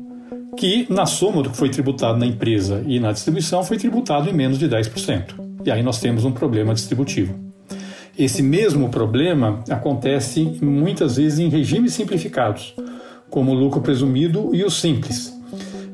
que, 0.56 0.86
na 0.88 1.04
soma 1.04 1.42
do 1.42 1.50
que 1.50 1.56
foi 1.56 1.68
tributado 1.68 2.18
na 2.18 2.26
empresa 2.26 2.82
e 2.86 3.00
na 3.00 3.12
distribuição, 3.12 3.64
foi 3.64 3.76
tributado 3.76 4.28
em 4.28 4.32
menos 4.32 4.58
de 4.58 4.68
10%. 4.68 5.34
E 5.64 5.70
aí 5.70 5.82
nós 5.82 5.98
temos 5.98 6.24
um 6.24 6.30
problema 6.30 6.74
distributivo. 6.74 7.34
Esse 8.16 8.42
mesmo 8.42 8.88
problema 8.88 9.64
acontece 9.68 10.58
muitas 10.62 11.16
vezes 11.16 11.38
em 11.38 11.48
regimes 11.48 11.94
simplificados, 11.94 12.74
como 13.30 13.52
o 13.52 13.54
lucro 13.54 13.80
presumido 13.80 14.54
e 14.54 14.64
o 14.64 14.70
simples. 14.70 15.34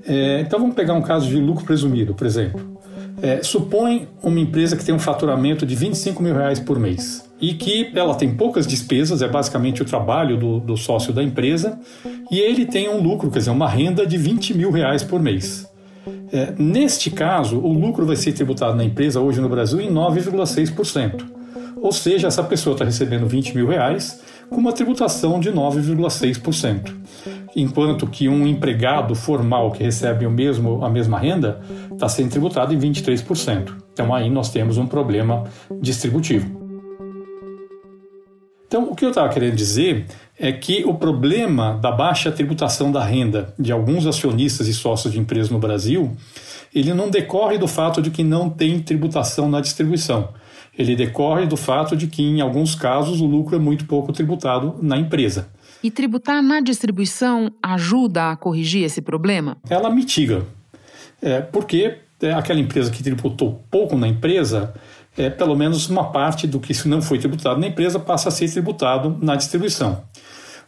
É, 0.07 0.41
então 0.41 0.59
vamos 0.59 0.75
pegar 0.75 0.95
um 0.95 1.03
caso 1.03 1.29
de 1.29 1.37
lucro 1.37 1.65
presumido, 1.65 2.15
por 2.15 2.27
exemplo. 2.27 2.77
É, 3.23 3.43
supõe 3.43 4.09
uma 4.23 4.39
empresa 4.39 4.77
que 4.77 4.85
tem 4.85 4.95
um 4.95 4.99
faturamento 4.99 5.65
de 5.65 5.75
25 5.75 6.23
mil 6.23 6.35
reais 6.35 6.61
por 6.61 6.79
mês 6.79 7.26
e 7.41 7.55
que 7.55 7.91
ela 7.95 8.15
tem 8.15 8.35
poucas 8.35 8.67
despesas, 8.67 9.23
é 9.23 9.29
basicamente 9.29 9.83
o 9.83 9.85
trabalho 9.85 10.37
do, 10.37 10.61
do 10.61 10.77
sócio 10.77 11.13
da 11.13 11.23
empresa, 11.23 11.79
e 12.31 12.39
ele 12.39 12.65
tem 12.65 12.89
um 12.89 13.01
lucro, 13.01 13.31
quer 13.31 13.41
dizer, 13.41 13.51
uma 13.51 13.69
renda 13.69 14.07
de 14.07 14.17
20 14.17 14.55
mil 14.55 14.71
reais 14.71 15.03
por 15.03 15.21
mês. 15.21 15.67
É, 16.33 16.53
neste 16.59 17.11
caso, 17.11 17.59
o 17.59 17.73
lucro 17.73 18.07
vai 18.07 18.17
ser 18.17 18.33
tributado 18.33 18.77
na 18.77 18.85
empresa 18.85 19.21
hoje 19.21 19.41
no 19.41 19.49
Brasil 19.49 19.81
em 19.81 19.93
9,6%. 19.93 21.25
Ou 21.81 21.93
seja, 21.93 22.27
essa 22.27 22.43
pessoa 22.43 22.75
está 22.75 22.85
recebendo 22.85 23.27
20 23.27 23.55
mil 23.55 23.69
reais 23.69 24.21
com 24.49 24.57
uma 24.57 24.73
tributação 24.73 25.39
de 25.39 25.53
9,6%. 25.53 26.95
Enquanto 27.55 28.07
que 28.07 28.29
um 28.29 28.47
empregado 28.47 29.15
formal 29.15 29.71
que 29.73 29.83
recebe 29.83 30.27
o 30.27 30.31
mesmo, 30.31 30.85
a 30.85 30.91
mesma 30.91 31.19
renda 31.19 31.61
está 31.93 32.09
sendo 32.09 32.31
tributado 32.31 32.73
em 32.73 32.79
23%. 32.79 33.75
Então 33.93 34.15
aí 34.15 34.31
nós 34.31 34.51
temos 34.51 34.79
um 34.79 34.87
problema 34.87 35.45
distributivo. 35.81 36.66
Então, 38.67 38.91
o 38.91 38.97
que 38.97 39.05
eu 39.05 39.11
estava 39.11 39.29
querendo 39.29 39.55
dizer 39.55 40.07
é 40.39 40.53
que 40.53 40.85
o 40.85 40.95
problema 40.95 41.79
da 41.81 41.91
baixa 41.91 42.31
tributação 42.31 42.91
da 42.93 43.03
renda 43.03 43.55
de 43.59 43.73
alguns 43.73 44.07
acionistas 44.07 44.67
e 44.67 44.75
sócios 44.75 45.13
de 45.13 45.19
empresas 45.19 45.51
no 45.51 45.59
Brasil, 45.59 46.17
ele 46.75 46.93
não 46.93 47.09
decorre 47.09 47.59
do 47.59 47.69
fato 47.69 48.03
de 48.03 48.11
que 48.11 48.23
não 48.23 48.51
tem 48.51 48.81
tributação 48.81 49.49
na 49.49 49.61
distribuição. 49.61 50.29
Ele 50.79 50.95
decorre 50.95 51.47
do 51.47 51.57
fato 51.57 51.97
de 51.97 52.07
que, 52.07 52.23
em 52.23 52.41
alguns 52.41 52.75
casos, 52.75 53.21
o 53.21 53.27
lucro 53.27 53.57
é 53.57 53.59
muito 53.59 53.87
pouco 53.87 54.13
tributado 54.13 54.77
na 54.83 54.99
empresa. 54.99 55.49
E 55.83 55.91
tributar 55.91 56.43
na 56.43 56.61
distribuição 56.61 57.51
ajuda 57.63 58.33
a 58.33 58.37
corrigir 58.37 58.85
esse 58.85 59.01
problema? 59.01 59.57
Ela 59.71 59.89
mitiga. 59.89 60.45
É, 61.23 61.41
porque 61.41 61.99
é, 62.21 62.33
aquela 62.33 62.61
empresa 62.61 62.91
que 62.91 63.03
tributou 63.03 63.65
pouco 63.71 63.97
na 63.97 64.09
empresa, 64.09 64.75
é, 65.17 65.31
pelo 65.31 65.57
menos 65.57 65.89
uma 65.89 66.11
parte 66.11 66.47
do 66.47 66.61
que 66.61 66.87
não 66.87 67.01
foi 67.01 67.19
tributado 67.19 67.61
na 67.61 67.67
empresa 67.67 67.99
passa 67.99 68.29
a 68.29 68.33
ser 68.33 68.51
tributado 68.51 69.17
na 69.21 69.37
distribuição. 69.37 70.03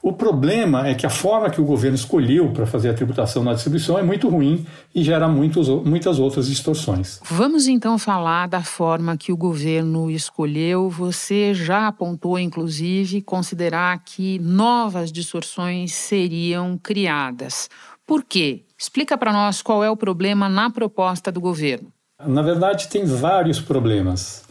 O 0.00 0.12
problema 0.12 0.86
é 0.86 0.94
que 0.94 1.04
a 1.04 1.10
forma 1.10 1.50
que 1.50 1.60
o 1.60 1.64
governo 1.64 1.96
escolheu 1.96 2.52
para 2.52 2.66
fazer 2.66 2.88
a 2.88 2.94
tributação 2.94 3.42
na 3.42 3.52
distribuição 3.52 3.98
é 3.98 4.02
muito 4.02 4.28
ruim 4.28 4.64
e 4.94 5.02
gera 5.02 5.26
muitos, 5.26 5.68
muitas 5.84 6.20
outras 6.20 6.46
distorções. 6.46 7.20
Vamos 7.24 7.66
então 7.66 7.98
falar 7.98 8.46
da 8.46 8.62
forma 8.62 9.16
que 9.16 9.32
o 9.32 9.36
governo 9.36 10.08
escolheu. 10.08 10.88
Você 10.88 11.52
já 11.52 11.88
apontou, 11.88 12.38
inclusive, 12.38 13.22
considerar 13.22 13.98
que 14.04 14.38
novas 14.38 15.10
distorções 15.10 15.92
seriam 15.92 16.78
criadas. 16.78 17.68
Por 18.06 18.22
quê? 18.22 18.64
Explica 18.78 19.18
para 19.18 19.32
nós 19.32 19.62
qual 19.62 19.82
é 19.82 19.90
o 19.90 19.96
problema 19.96 20.48
na 20.48 20.70
proposta 20.70 21.32
do 21.32 21.40
governo. 21.40 21.92
Na 22.26 22.42
verdade, 22.42 22.88
tem 22.88 23.04
vários 23.04 23.60
problemas. 23.60 24.42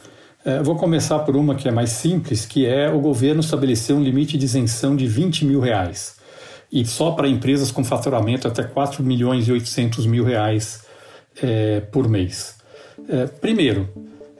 É, 0.45 0.63
vou 0.63 0.77
começar 0.77 1.19
por 1.19 1.35
uma 1.35 1.53
que 1.53 1.67
é 1.67 1.71
mais 1.71 1.89
simples, 1.89 2.45
que 2.45 2.65
é 2.65 2.89
o 2.89 3.01
governo 3.01 3.41
estabelecer 3.41 3.93
um 3.93 4.01
limite 4.01 4.37
de 4.37 4.45
isenção 4.45 4.95
de 4.95 5.05
20 5.05 5.43
mil 5.43 5.59
reais. 5.59 6.15
E 6.71 6.85
só 6.85 7.11
para 7.11 7.27
empresas 7.27 7.69
com 7.69 7.83
faturamento 7.83 8.47
até 8.47 8.63
4 8.63 9.03
milhões 9.03 9.49
e 9.49 9.51
800 9.51 10.05
mil 10.05 10.23
reais 10.23 10.85
é, 11.43 11.81
por 11.81 12.07
mês. 12.07 12.55
É, 13.09 13.25
primeiro, 13.25 13.89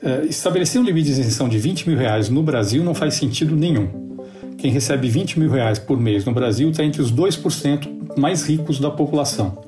é, 0.01 0.24
estabelecer 0.27 0.79
um 0.79 0.86
limite 0.86 1.07
de 1.07 1.19
isenção 1.19 1.50
de 1.50 1.60
20 1.60 1.89
mil 1.89 1.98
reais 1.98 2.29
no 2.29 2.41
Brasil 2.41 2.81
não 2.81 2.96
faz 2.96 3.15
sentido 3.15 3.57
nenhum. 3.57 4.24
quem 4.57 4.72
recebe 4.72 5.10
20 5.10 5.38
mil 5.38 5.51
reais 5.51 5.77
por 5.77 6.00
mês 6.00 6.24
no 6.24 6.34
Brasil 6.34 6.69
está 6.69 6.81
entre 6.81 7.01
os 7.01 7.12
2% 7.12 8.17
mais 8.17 8.48
ricos 8.48 8.79
da 8.79 8.89
população. 8.89 9.66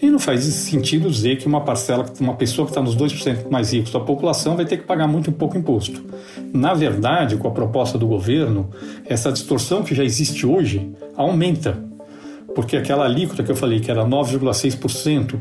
E 0.00 0.10
não 0.10 0.18
faz 0.18 0.44
sentido 0.44 1.10
dizer 1.10 1.38
que 1.38 1.46
uma 1.46 1.60
parcela, 1.60 2.06
uma 2.20 2.34
pessoa 2.34 2.66
que 2.66 2.70
está 2.70 2.80
nos 2.80 2.96
2% 2.96 3.50
mais 3.50 3.72
ricos 3.72 3.90
da 3.90 3.98
população 3.98 4.54
vai 4.54 4.64
ter 4.64 4.76
que 4.76 4.84
pagar 4.84 5.08
muito 5.08 5.32
pouco 5.32 5.58
imposto. 5.58 6.04
Na 6.52 6.72
verdade, 6.72 7.36
com 7.36 7.48
a 7.48 7.50
proposta 7.50 7.98
do 7.98 8.06
governo, 8.06 8.70
essa 9.04 9.32
distorção 9.32 9.82
que 9.82 9.94
já 9.94 10.04
existe 10.04 10.46
hoje 10.46 10.92
aumenta. 11.16 11.82
Porque 12.54 12.76
aquela 12.76 13.04
alíquota 13.04 13.42
que 13.42 13.50
eu 13.50 13.56
falei, 13.56 13.80
que 13.80 13.90
era 13.90 14.04
9,6% 14.04 15.38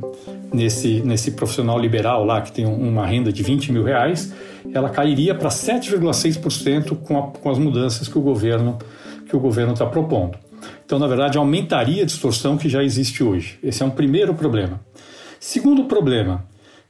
nesse, 0.51 1.01
nesse 1.01 1.31
profissional 1.31 1.79
liberal 1.79 2.25
lá, 2.25 2.41
que 2.41 2.51
tem 2.51 2.65
uma 2.65 3.05
renda 3.05 3.31
de 3.31 3.43
20 3.43 3.71
mil 3.71 3.83
reais, 3.83 4.33
ela 4.73 4.89
cairia 4.89 5.35
para 5.35 5.49
7,6% 5.49 6.97
com, 6.97 7.21
com 7.21 7.49
as 7.49 7.59
mudanças 7.59 8.07
que 8.07 8.17
o 8.17 8.21
governo 8.21 8.77
que 9.27 9.35
o 9.35 9.39
governo 9.39 9.73
está 9.73 9.85
propondo. 9.85 10.37
Então, 10.87 10.97
na 10.97 11.05
verdade, 11.05 11.37
aumentaria 11.37 12.03
a 12.03 12.05
distorção 12.05 12.55
que 12.55 12.69
já 12.69 12.81
existe 12.81 13.21
hoje. 13.21 13.59
Esse 13.61 13.83
é 13.83 13.85
um 13.85 13.89
primeiro 13.89 14.33
problema. 14.33 14.79
Segundo 15.37 15.83
problema, 15.83 16.45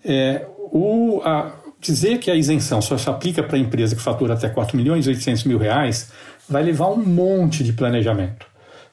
é 0.06 0.46
o, 0.72 1.20
a, 1.26 1.52
dizer 1.82 2.20
que 2.20 2.30
a 2.30 2.36
isenção 2.36 2.80
só 2.80 2.96
se 2.96 3.10
aplica 3.10 3.42
para 3.42 3.58
a 3.58 3.60
empresa 3.60 3.96
que 3.96 4.02
fatura 4.04 4.36
até 4.36 4.50
4 4.50 4.78
milhões 4.78 5.08
e 5.08 5.10
800 5.10 5.46
mil 5.46 5.58
reais 5.58 6.12
vai 6.48 6.62
levar 6.62 6.90
um 6.90 7.04
monte 7.04 7.64
de 7.64 7.74
planejamento. 7.74 8.46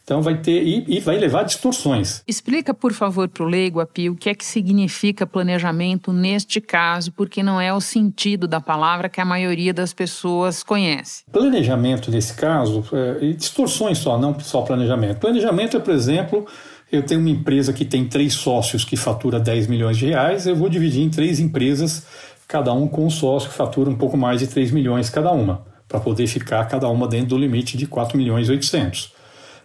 Então 0.04 0.20
vai 0.20 0.37
ter 0.37 0.62
e, 0.62 0.84
e, 0.87 1.00
vai 1.00 1.16
levar 1.16 1.44
distorções. 1.44 2.23
Explica, 2.28 2.75
por 2.75 2.92
favor, 2.92 3.26
para 3.26 3.42
o 3.42 3.46
leigo, 3.46 3.80
Api, 3.80 4.11
o 4.11 4.14
que 4.14 4.28
é 4.28 4.34
que 4.34 4.44
significa 4.44 5.26
planejamento 5.26 6.12
neste 6.12 6.61
caso, 6.61 7.11
porque 7.11 7.42
não 7.42 7.58
é 7.58 7.73
o 7.73 7.80
sentido 7.80 8.46
da 8.46 8.61
palavra 8.61 9.08
que 9.08 9.18
a 9.18 9.25
maioria 9.25 9.73
das 9.73 9.94
pessoas 9.94 10.62
conhece. 10.62 11.25
Planejamento, 11.32 12.11
nesse 12.11 12.34
caso, 12.34 12.84
é, 12.92 13.32
distorções 13.32 13.96
só, 13.96 14.18
não 14.18 14.38
só 14.40 14.61
planejamento. 14.61 15.20
Planejamento 15.20 15.78
é, 15.78 15.80
por 15.80 15.94
exemplo, 15.94 16.46
eu 16.92 17.02
tenho 17.02 17.20
uma 17.20 17.30
empresa 17.30 17.73
que 17.73 17.87
tem 17.87 18.06
três 18.06 18.34
sócios 18.34 18.84
que 18.84 18.99
fatura 18.99 19.40
10 19.40 19.68
milhões 19.68 19.96
de 19.96 20.04
reais, 20.04 20.46
eu 20.46 20.54
vou 20.54 20.68
dividir 20.68 21.02
em 21.02 21.08
três 21.08 21.40
empresas, 21.40 22.06
cada 22.46 22.75
um 22.75 22.87
com 22.87 23.06
um 23.06 23.11
sócio 23.11 23.49
que 23.49 23.56
fatura 23.56 23.88
um 23.88 23.96
pouco 23.96 24.18
mais 24.18 24.40
de 24.40 24.49
3 24.49 24.70
milhões 24.70 25.08
cada 25.08 25.32
uma, 25.32 25.64
para 25.88 25.99
poder 25.99 26.26
ficar 26.26 26.62
cada 26.66 26.90
uma 26.90 27.08
dentro 27.08 27.28
do 27.28 27.38
limite 27.38 27.78
de 27.78 27.87
4 27.87 28.18
milhões 28.18 28.49
e 28.49 28.50
800 28.50 29.24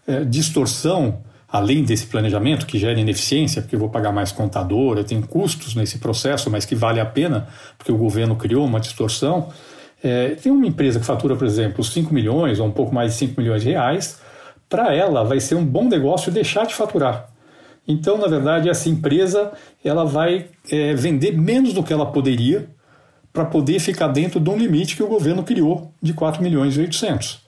é, 0.10 0.26
distorção, 0.26 1.22
além 1.48 1.84
desse 1.84 2.08
planejamento 2.08 2.66
que 2.66 2.80
gera 2.80 3.00
ineficiência, 3.00 3.62
porque 3.62 3.76
eu 3.76 3.80
vou 3.80 3.90
pagar 3.90 4.12
mais 4.12 4.32
contador, 4.32 4.98
eu 4.98 5.04
tenho 5.04 5.22
custos 5.22 5.76
nesse 5.76 6.00
processo, 6.00 6.50
mas 6.50 6.66
que 6.66 6.74
vale 6.74 7.00
a 7.00 7.06
pena, 7.06 7.48
porque 7.78 7.92
o 7.92 7.98
governo 7.98 8.36
criou 8.36 8.66
uma 8.66 8.80
distorção. 8.80 9.50
É, 10.04 10.30
tem 10.30 10.52
uma 10.52 10.66
empresa 10.66 11.00
que 11.00 11.06
fatura, 11.06 11.36
por 11.36 11.46
exemplo, 11.46 11.84
5 11.84 12.12
milhões 12.12 12.60
ou 12.60 12.66
um 12.66 12.72
pouco 12.72 12.94
mais 12.94 13.12
de 13.12 13.18
5 13.20 13.40
milhões 13.40 13.62
de 13.62 13.70
reais, 13.70 14.20
para 14.68 14.96
ela 14.96 15.24
vai 15.24 15.40
ser 15.40 15.54
um 15.54 15.66
bom 15.66 15.88
negócio 15.88 16.32
deixar 16.32 16.66
de 16.66 16.74
faturar. 16.74 17.30
Então, 17.88 18.18
na 18.18 18.28
verdade, 18.28 18.68
essa 18.68 18.90
empresa 18.90 19.52
ela 19.84 20.06
vai 20.06 20.48
é, 20.72 20.96
vender 20.96 21.38
menos 21.38 21.74
do 21.74 21.84
que 21.84 21.94
ela 21.94 22.06
poderia 22.08 22.68
para 23.32 23.46
poder 23.46 23.80
ficar 23.80 24.08
dentro 24.08 24.40
de 24.40 24.50
um 24.50 24.58
limite 24.58 24.96
que 24.96 25.04
o 25.04 25.08
governo 25.08 25.44
criou 25.44 25.94
de 26.02 26.14
4 26.14 26.42
milhões 26.42 26.76
e 26.78 26.82
800. 26.82 27.48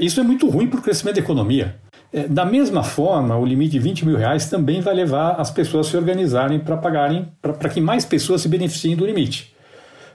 Isso 0.00 0.20
é 0.20 0.22
muito 0.22 0.48
ruim 0.48 0.68
para 0.68 0.80
o 0.80 0.82
crescimento 0.82 1.16
da 1.16 1.20
economia. 1.20 1.76
É, 2.12 2.26
da 2.26 2.44
mesma 2.44 2.82
forma, 2.82 3.36
o 3.36 3.44
limite 3.44 3.72
de 3.72 3.78
20 3.78 4.06
mil 4.06 4.16
reais 4.16 4.48
também 4.48 4.80
vai 4.80 4.94
levar 4.94 5.32
as 5.32 5.50
pessoas 5.50 5.86
a 5.86 5.90
se 5.90 5.96
organizarem 5.96 6.58
para 6.58 6.76
pagarem, 6.76 7.28
para 7.42 7.68
que 7.68 7.80
mais 7.80 8.04
pessoas 8.04 8.40
se 8.40 8.48
beneficiem 8.48 8.96
do 8.96 9.04
limite. 9.04 9.54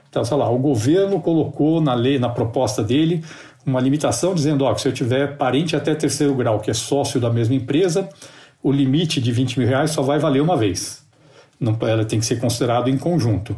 Então, 0.08 0.24
sei 0.24 0.36
lá, 0.36 0.50
o 0.50 0.58
governo 0.58 1.20
colocou 1.20 1.80
na 1.80 1.94
lei, 1.94 2.18
na 2.18 2.28
proposta 2.28 2.82
dele, 2.82 3.24
uma 3.66 3.80
limitação 3.80 4.34
dizendo 4.34 4.64
ó, 4.64 4.74
que 4.74 4.80
se 4.80 4.88
eu 4.88 4.92
tiver 4.92 5.36
parente 5.36 5.74
até 5.74 5.94
terceiro 5.94 6.34
grau, 6.34 6.60
que 6.60 6.70
é 6.70 6.74
sócio 6.74 7.20
da 7.20 7.30
mesma 7.30 7.54
empresa, 7.54 8.08
o 8.62 8.70
limite 8.70 9.20
de 9.20 9.32
20 9.32 9.58
mil 9.58 9.68
reais 9.68 9.90
só 9.90 10.02
vai 10.02 10.18
valer 10.18 10.40
uma 10.40 10.56
vez. 10.56 11.04
Não, 11.58 11.76
ela 11.82 12.04
tem 12.04 12.18
que 12.18 12.26
ser 12.26 12.40
considerado 12.40 12.88
em 12.88 12.98
conjunto. 12.98 13.56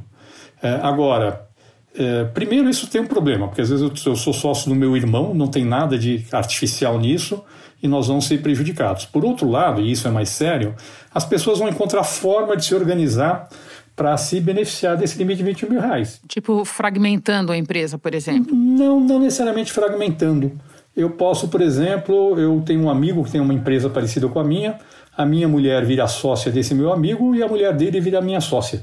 É, 0.63 0.79
agora, 0.83 1.47
é, 1.95 2.25
primeiro 2.25 2.69
isso 2.69 2.87
tem 2.89 3.01
um 3.01 3.07
problema, 3.07 3.49
porque 3.49 3.63
às 3.63 3.71
vezes 3.71 3.83
eu, 3.83 4.13
eu 4.13 4.17
sou 4.17 4.33
sócio 4.33 4.69
do 4.69 4.75
meu 4.75 4.97
irmão, 4.97 5.35
não 5.35 5.49
tem 5.49 5.65
nada 5.65 5.99
de 5.99 6.25
artificial 6.33 6.99
nisso, 6.99 7.43
e 7.83 7.89
nós 7.89 8.09
vamos 8.09 8.27
ser 8.27 8.43
prejudicados. 8.43 9.05
Por 9.05 9.25
outro 9.25 9.49
lado, 9.49 9.81
e 9.81 9.91
isso 9.91 10.09
é 10.09 10.11
mais 10.11 10.29
sério, 10.29 10.75
as 11.15 11.25
pessoas 11.25 11.59
vão 11.59 11.69
encontrar 11.69 12.05
forma 12.05 12.57
de 12.57 12.65
se 12.65 12.75
organizar 12.75 13.49
para 13.95 14.17
se 14.17 14.41
beneficiar 14.41 14.97
desse 14.97 15.17
limite 15.17 15.39
de 15.39 15.45
20 15.45 15.71
mil 15.71 15.81
reais. 15.81 16.21
Tipo, 16.29 16.65
fragmentando 16.65 17.51
a 17.51 17.57
empresa, 17.57 17.97
por 17.97 18.15
exemplo? 18.15 18.55
Não, 18.55 19.01
não 19.01 19.19
necessariamente 19.19 19.73
fragmentando. 19.73 20.53
Eu 20.95 21.11
posso, 21.11 21.49
por 21.49 21.61
exemplo, 21.61 22.39
eu 22.39 22.63
tenho 22.65 22.83
um 22.83 22.91
amigo 22.91 23.25
que 23.25 23.31
tem 23.31 23.41
uma 23.41 23.55
empresa 23.55 23.89
parecida 23.89 24.29
com 24.29 24.39
a 24.39 24.45
minha, 24.45 24.79
a 25.17 25.25
minha 25.25 25.49
mulher 25.49 25.85
vira 25.85 26.07
sócia 26.07 26.53
desse 26.53 26.75
meu 26.75 26.93
amigo 26.93 27.35
e 27.35 27.43
a 27.43 27.49
mulher 27.49 27.75
dele 27.75 28.01
vira 28.01 28.21
minha 28.21 28.41
sócia 28.41 28.83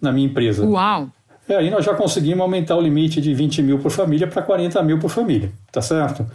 na 0.00 0.12
minha 0.12 0.26
empresa. 0.26 0.64
Uau! 0.64 1.08
E 1.48 1.54
aí 1.54 1.70
nós 1.70 1.84
já 1.84 1.94
conseguimos 1.94 2.40
aumentar 2.40 2.76
o 2.76 2.80
limite 2.80 3.20
de 3.20 3.32
20 3.32 3.62
mil 3.62 3.78
por 3.78 3.90
família 3.90 4.26
para 4.26 4.42
40 4.42 4.82
mil 4.82 4.98
por 4.98 5.08
família, 5.08 5.50
tá 5.72 5.80
certo? 5.80 6.26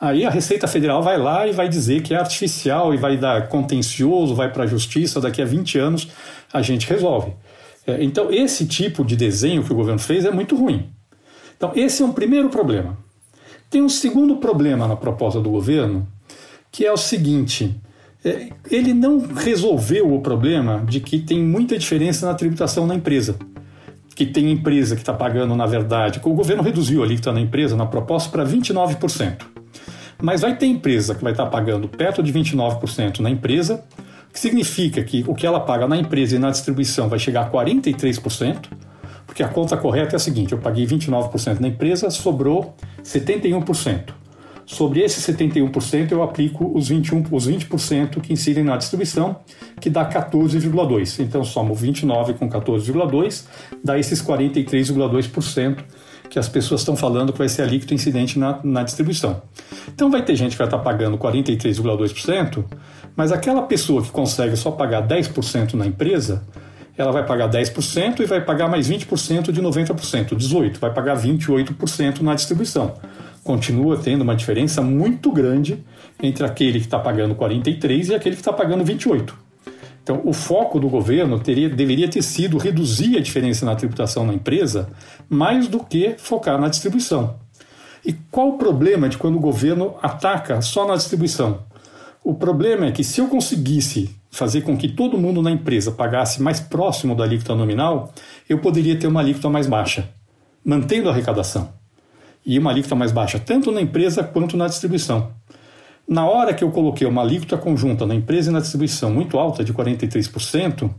Aí 0.00 0.24
a 0.24 0.30
Receita 0.30 0.66
Federal 0.68 1.02
vai 1.02 1.18
lá 1.18 1.46
e 1.46 1.52
vai 1.52 1.68
dizer 1.68 2.02
que 2.02 2.14
é 2.14 2.16
artificial 2.16 2.94
e 2.94 2.96
vai 2.96 3.16
dar 3.16 3.48
contencioso, 3.48 4.34
vai 4.34 4.50
para 4.50 4.64
a 4.64 4.66
justiça, 4.66 5.20
daqui 5.20 5.42
a 5.42 5.44
20 5.44 5.78
anos 5.78 6.08
a 6.52 6.62
gente 6.62 6.88
resolve. 6.88 7.32
É, 7.86 8.02
então, 8.02 8.32
esse 8.32 8.66
tipo 8.66 9.04
de 9.04 9.16
desenho 9.16 9.64
que 9.64 9.72
o 9.72 9.76
governo 9.76 9.98
fez 9.98 10.24
é 10.24 10.30
muito 10.30 10.56
ruim. 10.56 10.88
Então, 11.56 11.72
esse 11.74 12.02
é 12.02 12.06
um 12.06 12.12
primeiro 12.12 12.48
problema. 12.48 12.96
Tem 13.68 13.82
um 13.82 13.88
segundo 13.88 14.36
problema 14.36 14.86
na 14.86 14.96
proposta 14.96 15.40
do 15.40 15.50
governo, 15.50 16.08
que 16.70 16.86
é 16.86 16.92
o 16.92 16.96
seguinte: 16.96 17.74
é, 18.24 18.48
ele 18.70 18.94
não 18.94 19.18
resolveu 19.20 20.14
o 20.14 20.20
problema 20.20 20.84
de 20.88 21.00
que 21.00 21.18
tem 21.18 21.42
muita 21.42 21.78
diferença 21.78 22.26
na 22.26 22.34
tributação 22.34 22.86
na 22.86 22.94
empresa. 22.94 23.36
Que 24.14 24.26
tem 24.26 24.50
empresa 24.50 24.94
que 24.94 25.02
está 25.02 25.12
pagando, 25.12 25.54
na 25.56 25.66
verdade, 25.66 26.20
o 26.22 26.34
governo 26.34 26.62
reduziu 26.62 27.02
ali 27.02 27.14
que 27.14 27.20
está 27.20 27.32
na 27.32 27.40
empresa, 27.40 27.76
na 27.76 27.86
proposta, 27.86 28.30
para 28.30 28.44
29%. 28.44 29.46
Mas 30.22 30.42
vai 30.42 30.56
ter 30.56 30.66
empresa 30.66 31.14
que 31.14 31.22
vai 31.22 31.32
estar 31.32 31.46
pagando 31.46 31.88
perto 31.88 32.22
de 32.22 32.32
29% 32.32 33.20
na 33.20 33.30
empresa, 33.30 33.82
que 34.32 34.38
significa 34.38 35.02
que 35.02 35.24
o 35.26 35.34
que 35.34 35.46
ela 35.46 35.60
paga 35.60 35.88
na 35.88 35.96
empresa 35.96 36.36
e 36.36 36.38
na 36.38 36.50
distribuição 36.50 37.08
vai 37.08 37.18
chegar 37.18 37.42
a 37.42 37.50
43%, 37.50 38.66
porque 39.26 39.42
a 39.42 39.48
conta 39.48 39.76
correta 39.76 40.14
é 40.14 40.18
a 40.18 40.20
seguinte: 40.20 40.52
eu 40.52 40.58
paguei 40.58 40.86
29% 40.86 41.60
na 41.60 41.68
empresa, 41.68 42.10
sobrou 42.10 42.74
71%. 43.02 44.19
Sobre 44.70 45.00
esse 45.00 45.20
71%, 45.32 46.12
eu 46.12 46.22
aplico 46.22 46.70
os 46.72 46.88
21%, 46.88 47.26
os 47.32 47.48
20% 47.48 48.20
que 48.20 48.32
incidem 48.32 48.62
na 48.62 48.76
distribuição, 48.76 49.40
que 49.80 49.90
dá 49.90 50.08
14,2%. 50.08 51.18
Então, 51.24 51.42
somo 51.42 51.74
29% 51.74 52.34
com 52.34 52.48
14,2%, 52.48 53.46
dá 53.82 53.98
esses 53.98 54.22
43,2% 54.22 55.78
que 56.30 56.38
as 56.38 56.48
pessoas 56.48 56.82
estão 56.82 56.94
falando 56.94 57.32
que 57.32 57.38
vai 57.38 57.48
ser 57.48 57.62
a 57.62 57.66
líquido 57.66 57.92
incidente 57.92 58.38
na, 58.38 58.60
na 58.62 58.84
distribuição. 58.84 59.42
Então 59.88 60.08
vai 60.08 60.22
ter 60.24 60.36
gente 60.36 60.52
que 60.52 60.58
vai 60.58 60.68
estar 60.68 60.78
pagando 60.78 61.18
43,2%, 61.18 62.64
mas 63.16 63.32
aquela 63.32 63.62
pessoa 63.62 64.00
que 64.00 64.10
consegue 64.12 64.56
só 64.56 64.70
pagar 64.70 65.04
10% 65.04 65.74
na 65.74 65.84
empresa, 65.84 66.44
ela 66.96 67.10
vai 67.10 67.26
pagar 67.26 67.50
10% 67.50 68.20
e 68.20 68.24
vai 68.24 68.40
pagar 68.40 68.68
mais 68.68 68.88
20% 68.88 69.50
de 69.50 69.60
90%, 69.60 70.36
18%, 70.36 70.78
vai 70.78 70.94
pagar 70.94 71.16
28% 71.16 72.20
na 72.20 72.36
distribuição. 72.36 72.94
Continua 73.50 73.96
tendo 73.96 74.22
uma 74.22 74.36
diferença 74.36 74.80
muito 74.80 75.32
grande 75.32 75.84
entre 76.22 76.46
aquele 76.46 76.78
que 76.78 76.86
está 76.86 77.00
pagando 77.00 77.34
43% 77.34 78.10
e 78.10 78.14
aquele 78.14 78.36
que 78.36 78.40
está 78.40 78.52
pagando 78.52 78.84
28%. 78.84 79.32
Então, 80.00 80.20
o 80.24 80.32
foco 80.32 80.78
do 80.78 80.88
governo 80.88 81.36
teria, 81.40 81.68
deveria 81.68 82.08
ter 82.08 82.22
sido 82.22 82.58
reduzir 82.58 83.16
a 83.16 83.20
diferença 83.20 83.66
na 83.66 83.74
tributação 83.74 84.24
na 84.24 84.32
empresa, 84.32 84.88
mais 85.28 85.66
do 85.66 85.80
que 85.80 86.14
focar 86.16 86.60
na 86.60 86.68
distribuição. 86.68 87.40
E 88.06 88.12
qual 88.30 88.50
o 88.50 88.56
problema 88.56 89.08
de 89.08 89.18
quando 89.18 89.34
o 89.34 89.40
governo 89.40 89.96
ataca 90.00 90.62
só 90.62 90.86
na 90.86 90.94
distribuição? 90.94 91.64
O 92.22 92.34
problema 92.34 92.86
é 92.86 92.92
que 92.92 93.02
se 93.02 93.20
eu 93.20 93.26
conseguisse 93.26 94.14
fazer 94.30 94.60
com 94.60 94.76
que 94.76 94.86
todo 94.86 95.18
mundo 95.18 95.42
na 95.42 95.50
empresa 95.50 95.90
pagasse 95.90 96.40
mais 96.40 96.60
próximo 96.60 97.16
da 97.16 97.24
alíquota 97.24 97.56
nominal, 97.56 98.14
eu 98.48 98.60
poderia 98.60 98.96
ter 98.96 99.08
uma 99.08 99.18
alíquota 99.18 99.50
mais 99.50 99.66
baixa, 99.66 100.08
mantendo 100.64 101.08
a 101.08 101.12
arrecadação. 101.12 101.79
E 102.44 102.58
uma 102.58 102.70
alíquota 102.70 102.94
mais 102.94 103.12
baixa 103.12 103.38
tanto 103.38 103.70
na 103.70 103.80
empresa 103.80 104.22
quanto 104.24 104.56
na 104.56 104.66
distribuição. 104.66 105.32
Na 106.08 106.26
hora 106.26 106.52
que 106.52 106.64
eu 106.64 106.70
coloquei 106.70 107.06
uma 107.06 107.22
alíquota 107.22 107.56
conjunta 107.56 108.04
na 108.04 108.14
empresa 108.14 108.50
e 108.50 108.52
na 108.52 108.60
distribuição 108.60 109.12
muito 109.12 109.38
alta, 109.38 109.62
de 109.62 109.72
43%, 109.72 110.90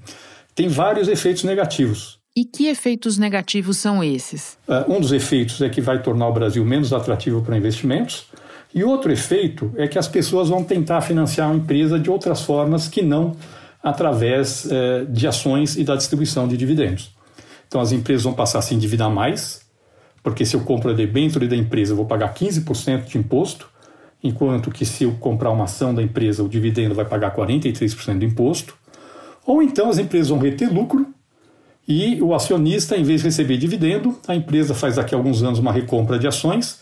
tem 0.56 0.68
vários 0.68 1.08
efeitos 1.08 1.44
negativos. 1.44 2.20
E 2.36 2.46
que 2.46 2.68
efeitos 2.68 3.18
negativos 3.18 3.78
são 3.78 4.02
esses? 4.02 4.58
Uh, 4.68 4.94
um 4.94 5.02
dos 5.02 5.12
efeitos 5.12 5.62
é 5.62 5.68
que 5.68 5.82
vai 5.82 6.02
tornar 6.02 6.30
o 6.30 6.34
Brasil 6.34 6.64
menos 6.64 6.94
atrativo 6.94 7.42
para 7.42 7.58
investimentos. 7.58 8.28
E 8.74 8.86
outro 8.86 9.12
efeito 9.12 9.74
é 9.76 9.86
que 9.86 10.00
as 10.00 10.08
pessoas 10.08 10.48
vão 10.48 10.64
tentar 10.64 11.02
financiar 11.02 11.52
a 11.52 11.54
empresa 11.54 12.00
de 12.00 12.10
outras 12.10 12.42
formas 12.42 12.88
que 12.88 13.02
não 13.02 13.36
através 13.84 14.66
uh, 14.66 15.06
de 15.10 15.28
ações 15.28 15.76
e 15.76 15.84
da 15.84 15.98
distribuição 15.98 16.48
de 16.48 16.56
dividendos. 16.56 17.14
Então 17.68 17.82
as 17.82 17.92
empresas 17.92 18.24
vão 18.24 18.34
passar 18.34 18.60
a 18.60 18.62
se 18.62 18.74
endividar 18.74 19.10
mais, 19.10 19.62
porque 20.24 20.46
se 20.46 20.56
eu 20.56 20.62
compro 20.62 20.92
a 20.92 20.94
debênture 20.94 21.48
da 21.48 21.56
empresa 21.56 21.94
eu 21.94 21.98
vou 21.98 22.06
pagar 22.06 22.34
15% 22.34 23.06
de 23.06 23.18
imposto, 23.18 23.70
enquanto 24.24 24.72
que 24.72 24.86
se 24.86 25.04
eu 25.04 25.14
comprar 25.14 25.52
uma 25.52 25.64
ação 25.64 25.94
da 25.94 26.02
empresa, 26.02 26.44
o 26.44 26.50
dividendo 26.50 26.94
vai 26.94 27.06
pagar 27.06 27.36
43% 27.36 28.20
do 28.20 28.26
imposto. 28.26 28.76
Ou 29.46 29.62
então 29.62 29.90
as 29.90 29.98
empresas 29.98 30.30
vão 30.30 30.38
reter 30.38 30.72
lucro 30.72 31.08
e 31.88 32.22
o 32.22 32.34
acionista, 32.34 32.96
em 32.96 33.04
vez 33.04 33.22
de 33.22 33.28
receber 33.28 33.58
dividendo, 33.58 34.18
a 34.28 34.36
empresa 34.36 34.74
faz 34.74 34.96
daqui 34.96 35.16
a 35.16 35.18
alguns 35.18 35.42
anos 35.42 35.60
uma 35.60 35.72
recompra 35.72 36.20
de 36.20 36.28
ações 36.28 36.80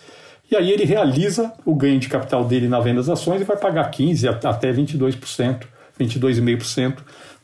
e 0.51 0.55
aí 0.55 0.71
ele 0.71 0.83
realiza 0.83 1.53
o 1.63 1.75
ganho 1.75 1.99
de 1.99 2.09
capital 2.09 2.43
dele 2.43 2.67
na 2.67 2.79
venda 2.79 2.97
das 2.97 3.09
ações 3.09 3.41
e 3.41 3.45
vai 3.45 3.55
pagar 3.55 3.89
15% 3.91 4.45
até 4.45 4.73
22%, 4.73 5.63
22,5% 5.99 6.97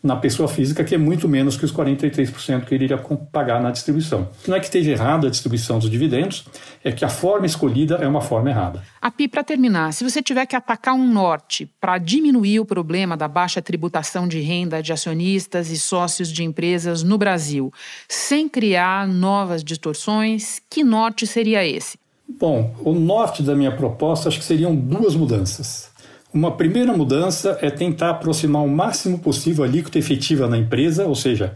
na 0.05 0.15
pessoa 0.15 0.47
física, 0.47 0.83
que 0.83 0.93
é 0.93 0.97
muito 0.97 1.27
menos 1.27 1.57
que 1.57 1.65
os 1.65 1.73
43% 1.73 2.65
que 2.65 2.75
ele 2.75 2.83
iria 2.83 2.97
pagar 3.31 3.59
na 3.59 3.71
distribuição. 3.71 4.29
Não 4.47 4.55
é 4.55 4.59
que 4.59 4.65
esteja 4.65 4.91
errada 4.91 5.27
a 5.27 5.31
distribuição 5.31 5.79
dos 5.79 5.89
dividendos, 5.89 6.45
é 6.83 6.91
que 6.91 7.03
a 7.03 7.09
forma 7.09 7.47
escolhida 7.47 7.95
é 7.95 8.07
uma 8.07 8.21
forma 8.21 8.51
errada. 8.51 8.83
A 9.01 9.09
Pi, 9.09 9.27
para 9.27 9.43
terminar, 9.43 9.91
se 9.93 10.03
você 10.03 10.21
tiver 10.21 10.45
que 10.45 10.55
atacar 10.55 10.93
um 10.93 11.11
norte 11.11 11.67
para 11.81 11.97
diminuir 11.97 12.59
o 12.59 12.65
problema 12.65 13.17
da 13.17 13.27
baixa 13.27 13.63
tributação 13.63 14.27
de 14.27 14.39
renda 14.41 14.83
de 14.83 14.93
acionistas 14.93 15.71
e 15.71 15.79
sócios 15.79 16.31
de 16.31 16.43
empresas 16.43 17.01
no 17.01 17.17
Brasil, 17.17 17.73
sem 18.07 18.47
criar 18.47 19.07
novas 19.07 19.63
distorções, 19.63 20.61
que 20.69 20.83
norte 20.83 21.25
seria 21.25 21.65
esse? 21.65 21.97
Bom, 22.27 22.75
o 22.83 22.93
norte 22.93 23.41
da 23.41 23.55
minha 23.55 23.75
proposta 23.75 24.29
acho 24.29 24.37
que 24.37 24.45
seriam 24.45 24.75
duas 24.75 25.15
mudanças. 25.15 25.94
Uma 26.35 26.51
primeira 26.51 26.91
mudança 26.91 27.57
é 27.61 27.69
tentar 27.69 28.09
aproximar 28.09 28.61
o 28.61 28.67
máximo 28.67 29.17
possível 29.17 29.63
a 29.63 29.67
alíquota 29.67 29.97
efetiva 29.97 30.49
na 30.49 30.57
empresa, 30.57 31.05
ou 31.05 31.15
seja, 31.15 31.55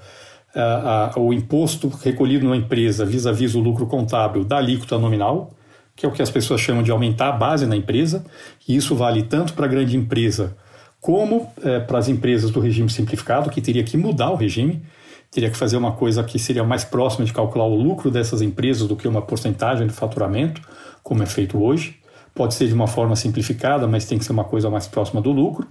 a, 0.55 1.11
a, 1.13 1.19
o 1.19 1.33
imposto 1.33 1.89
recolhido 1.89 2.47
na 2.47 2.55
empresa 2.55 3.03
vis-à-vis 3.03 3.55
o 3.55 3.59
lucro 3.59 3.85
contábil 3.87 4.45
da 4.45 4.55
alíquota 4.55 4.97
nominal, 4.97 5.51
que 5.97 6.05
é 6.05 6.09
o 6.09 6.13
que 6.13 6.21
as 6.21 6.29
pessoas 6.29 6.61
chamam 6.61 6.81
de 6.81 6.91
aumentar 6.91 7.27
a 7.27 7.33
base 7.33 7.65
na 7.65 7.75
empresa, 7.75 8.23
e 8.65 8.73
isso 8.73 8.95
vale 8.95 9.23
tanto 9.23 9.51
para 9.51 9.65
a 9.65 9.67
grande 9.67 9.97
empresa 9.97 10.55
como 11.01 11.51
é, 11.61 11.81
para 11.81 11.97
as 11.97 12.07
empresas 12.07 12.49
do 12.49 12.61
regime 12.61 12.89
simplificado, 12.89 13.49
que 13.49 13.59
teria 13.59 13.83
que 13.83 13.97
mudar 13.97 14.29
o 14.29 14.35
regime, 14.35 14.81
teria 15.29 15.49
que 15.49 15.57
fazer 15.57 15.75
uma 15.75 15.91
coisa 15.91 16.23
que 16.23 16.39
seria 16.39 16.63
mais 16.63 16.85
próxima 16.85 17.25
de 17.25 17.33
calcular 17.33 17.65
o 17.65 17.75
lucro 17.75 18.09
dessas 18.09 18.41
empresas 18.41 18.87
do 18.87 18.95
que 18.95 19.09
uma 19.09 19.21
porcentagem 19.21 19.87
do 19.87 19.91
faturamento, 19.91 20.61
como 21.03 21.21
é 21.21 21.25
feito 21.25 21.61
hoje. 21.61 21.98
Pode 22.39 22.53
ser 22.53 22.69
de 22.69 22.73
uma 22.73 22.87
forma 22.87 23.17
simplificada, 23.17 23.85
mas 23.85 24.05
tem 24.05 24.17
que 24.17 24.23
ser 24.23 24.31
uma 24.31 24.45
coisa 24.45 24.69
mais 24.69 24.87
próxima 24.87 25.19
do 25.19 25.29
lucro. 25.29 25.67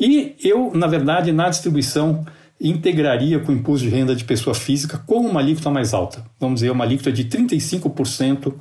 E 0.00 0.34
eu, 0.42 0.72
na 0.74 0.86
verdade, 0.86 1.32
na 1.32 1.50
distribuição, 1.50 2.24
integraria 2.58 3.38
com 3.38 3.52
o 3.52 3.54
imposto 3.54 3.86
de 3.86 3.94
renda 3.94 4.16
de 4.16 4.24
pessoa 4.24 4.54
física 4.54 4.96
com 5.06 5.20
uma 5.20 5.40
alíquota 5.40 5.70
mais 5.70 5.92
alta. 5.92 6.24
Vamos 6.40 6.60
dizer, 6.60 6.70
uma 6.70 6.82
alíquota 6.82 7.12
de 7.12 7.26
35% 7.26 8.54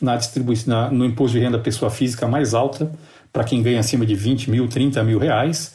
na 0.00 0.16
distribuição, 0.16 0.90
no 0.92 1.04
imposto 1.04 1.36
de 1.36 1.44
renda 1.44 1.58
pessoa 1.58 1.90
física 1.90 2.26
mais 2.26 2.54
alta, 2.54 2.90
para 3.30 3.44
quem 3.44 3.62
ganha 3.62 3.80
acima 3.80 4.06
de 4.06 4.14
20 4.14 4.50
mil, 4.50 4.66
30 4.66 5.04
mil 5.04 5.18
reais. 5.18 5.74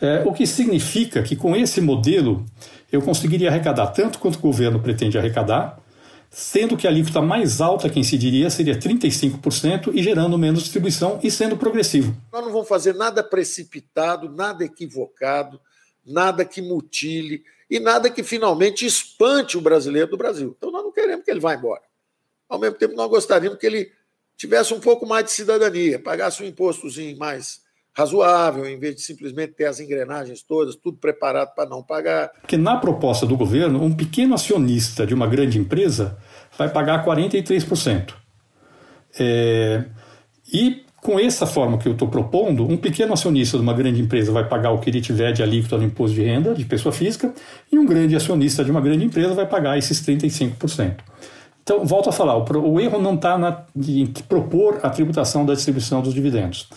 É, 0.00 0.22
o 0.24 0.32
que 0.32 0.46
significa 0.46 1.22
que 1.22 1.36
com 1.36 1.54
esse 1.54 1.82
modelo 1.82 2.46
eu 2.90 3.02
conseguiria 3.02 3.50
arrecadar 3.50 3.88
tanto 3.88 4.18
quanto 4.18 4.36
o 4.36 4.40
governo 4.40 4.80
pretende 4.80 5.18
arrecadar, 5.18 5.78
sendo 6.30 6.76
que 6.76 6.86
a 6.86 6.90
alíquota 6.90 7.20
mais 7.20 7.60
alta 7.60 7.90
que 7.90 7.98
incidiria 7.98 8.48
seria 8.48 8.78
35% 8.78 9.90
e 9.92 10.02
gerando 10.02 10.38
menos 10.38 10.62
distribuição 10.62 11.18
e 11.22 11.30
sendo 11.30 11.56
progressivo. 11.56 12.16
Nós 12.32 12.44
não 12.44 12.52
vamos 12.52 12.68
fazer 12.68 12.94
nada 12.94 13.22
precipitado, 13.22 14.30
nada 14.30 14.64
equivocado, 14.64 15.60
nada 16.06 16.44
que 16.44 16.62
mutile 16.62 17.42
e 17.68 17.80
nada 17.80 18.08
que 18.08 18.22
finalmente 18.22 18.86
espante 18.86 19.58
o 19.58 19.60
brasileiro 19.60 20.10
do 20.10 20.16
Brasil. 20.16 20.54
Então 20.56 20.70
nós 20.70 20.84
não 20.84 20.92
queremos 20.92 21.24
que 21.24 21.30
ele 21.30 21.40
vá 21.40 21.54
embora. 21.54 21.82
Ao 22.48 22.58
mesmo 22.58 22.76
tempo, 22.76 22.94
nós 22.94 23.10
gostaríamos 23.10 23.58
que 23.58 23.66
ele 23.66 23.92
tivesse 24.36 24.72
um 24.72 24.80
pouco 24.80 25.06
mais 25.06 25.24
de 25.24 25.32
cidadania, 25.32 25.98
pagasse 25.98 26.42
um 26.42 26.46
impostozinho 26.46 27.18
mais 27.18 27.60
razoável, 27.96 28.66
em 28.66 28.78
vez 28.78 28.96
de 28.96 29.02
simplesmente 29.02 29.54
ter 29.54 29.66
as 29.66 29.80
engrenagens 29.80 30.42
todas, 30.42 30.76
tudo 30.76 30.98
preparado 30.98 31.54
para 31.54 31.68
não 31.68 31.82
pagar. 31.82 32.30
Porque 32.40 32.56
na 32.56 32.76
proposta 32.76 33.26
do 33.26 33.36
governo, 33.36 33.82
um 33.82 33.92
pequeno 33.92 34.34
acionista 34.34 35.06
de 35.06 35.14
uma 35.14 35.26
grande 35.26 35.58
empresa 35.58 36.16
vai 36.56 36.68
pagar 36.68 37.04
43%. 37.04 38.14
É, 39.18 39.84
e 40.52 40.84
com 41.02 41.18
essa 41.18 41.46
forma 41.46 41.78
que 41.78 41.88
eu 41.88 41.92
estou 41.92 42.08
propondo, 42.08 42.64
um 42.64 42.76
pequeno 42.76 43.14
acionista 43.14 43.56
de 43.56 43.62
uma 43.62 43.72
grande 43.72 44.02
empresa 44.02 44.30
vai 44.30 44.46
pagar 44.46 44.70
o 44.70 44.78
que 44.78 44.90
ele 44.90 45.00
tiver 45.00 45.32
de 45.32 45.42
alíquota 45.42 45.78
no 45.78 45.84
imposto 45.84 46.14
de 46.14 46.22
renda 46.22 46.54
de 46.54 46.64
pessoa 46.64 46.92
física 46.92 47.32
e 47.72 47.78
um 47.78 47.86
grande 47.86 48.14
acionista 48.14 48.62
de 48.62 48.70
uma 48.70 48.80
grande 48.80 49.04
empresa 49.04 49.32
vai 49.32 49.46
pagar 49.46 49.78
esses 49.78 50.00
35%. 50.06 50.96
Então, 51.62 51.84
volto 51.86 52.08
a 52.08 52.12
falar, 52.12 52.36
o, 52.36 52.80
erro 52.80 53.00
não 53.00 53.14
está 53.14 53.64
em 53.76 54.06
propor 54.28 54.80
a 54.82 54.90
tributação 54.90 55.46
da 55.46 55.54
distribuição 55.54 56.02
dos 56.02 56.12
dividendos. 56.12 56.68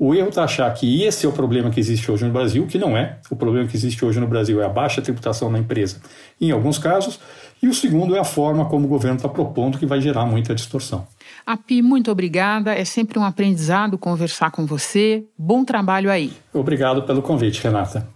O 0.00 0.14
erro 0.14 0.28
está 0.28 0.44
achar 0.44 0.72
que 0.72 1.02
esse 1.02 1.26
é 1.26 1.28
o 1.28 1.32
problema 1.32 1.70
que 1.70 1.80
existe 1.80 2.08
hoje 2.08 2.24
no 2.24 2.30
Brasil, 2.30 2.64
que 2.68 2.78
não 2.78 2.96
é. 2.96 3.18
O 3.28 3.34
problema 3.34 3.66
que 3.66 3.76
existe 3.76 4.04
hoje 4.04 4.20
no 4.20 4.28
Brasil 4.28 4.62
é 4.62 4.64
a 4.64 4.68
baixa 4.68 5.02
tributação 5.02 5.50
na 5.50 5.58
empresa, 5.58 6.00
em 6.40 6.52
alguns 6.52 6.78
casos. 6.78 7.18
E 7.60 7.66
o 7.66 7.74
segundo 7.74 8.14
é 8.14 8.20
a 8.20 8.24
forma 8.24 8.64
como 8.66 8.86
o 8.86 8.88
governo 8.88 9.16
está 9.16 9.28
propondo, 9.28 9.76
que 9.76 9.84
vai 9.84 10.00
gerar 10.00 10.24
muita 10.24 10.54
distorção. 10.54 11.04
Api, 11.44 11.82
muito 11.82 12.12
obrigada. 12.12 12.72
É 12.72 12.84
sempre 12.84 13.18
um 13.18 13.24
aprendizado 13.24 13.98
conversar 13.98 14.52
com 14.52 14.64
você. 14.64 15.24
Bom 15.36 15.64
trabalho 15.64 16.12
aí. 16.12 16.32
Obrigado 16.54 17.02
pelo 17.02 17.20
convite, 17.20 17.60
Renata. 17.64 18.06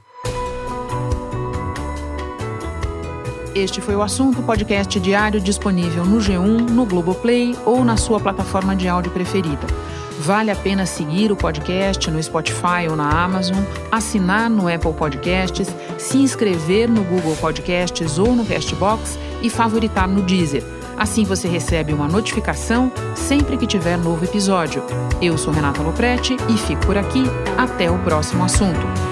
Este 3.56 3.80
foi 3.80 3.96
o 3.96 4.02
assunto 4.02 4.40
podcast 4.44 5.00
diário 5.00 5.40
disponível 5.40 6.04
no 6.04 6.18
G1, 6.18 6.70
no 6.70 6.86
Globoplay 6.86 7.56
ou 7.66 7.84
na 7.84 7.96
sua 7.96 8.20
plataforma 8.20 8.76
de 8.76 8.88
áudio 8.88 9.10
preferida. 9.10 9.66
Vale 10.22 10.52
a 10.52 10.56
pena 10.56 10.86
seguir 10.86 11.32
o 11.32 11.36
podcast 11.36 12.08
no 12.08 12.22
Spotify 12.22 12.86
ou 12.88 12.94
na 12.94 13.08
Amazon, 13.24 13.58
assinar 13.90 14.48
no 14.48 14.72
Apple 14.72 14.92
Podcasts, 14.92 15.66
se 15.98 16.18
inscrever 16.18 16.88
no 16.88 17.02
Google 17.02 17.34
Podcasts 17.36 18.18
ou 18.18 18.32
no 18.36 18.46
Castbox 18.46 19.18
e 19.42 19.50
favoritar 19.50 20.06
no 20.06 20.22
Deezer. 20.22 20.62
Assim 20.96 21.24
você 21.24 21.48
recebe 21.48 21.92
uma 21.92 22.06
notificação 22.06 22.92
sempre 23.16 23.56
que 23.56 23.66
tiver 23.66 23.98
novo 23.98 24.24
episódio. 24.24 24.84
Eu 25.20 25.36
sou 25.36 25.52
Renata 25.52 25.82
Loprete 25.82 26.36
e 26.48 26.56
fico 26.56 26.86
por 26.86 26.96
aqui. 26.96 27.24
Até 27.58 27.90
o 27.90 27.98
próximo 27.98 28.44
assunto. 28.44 29.11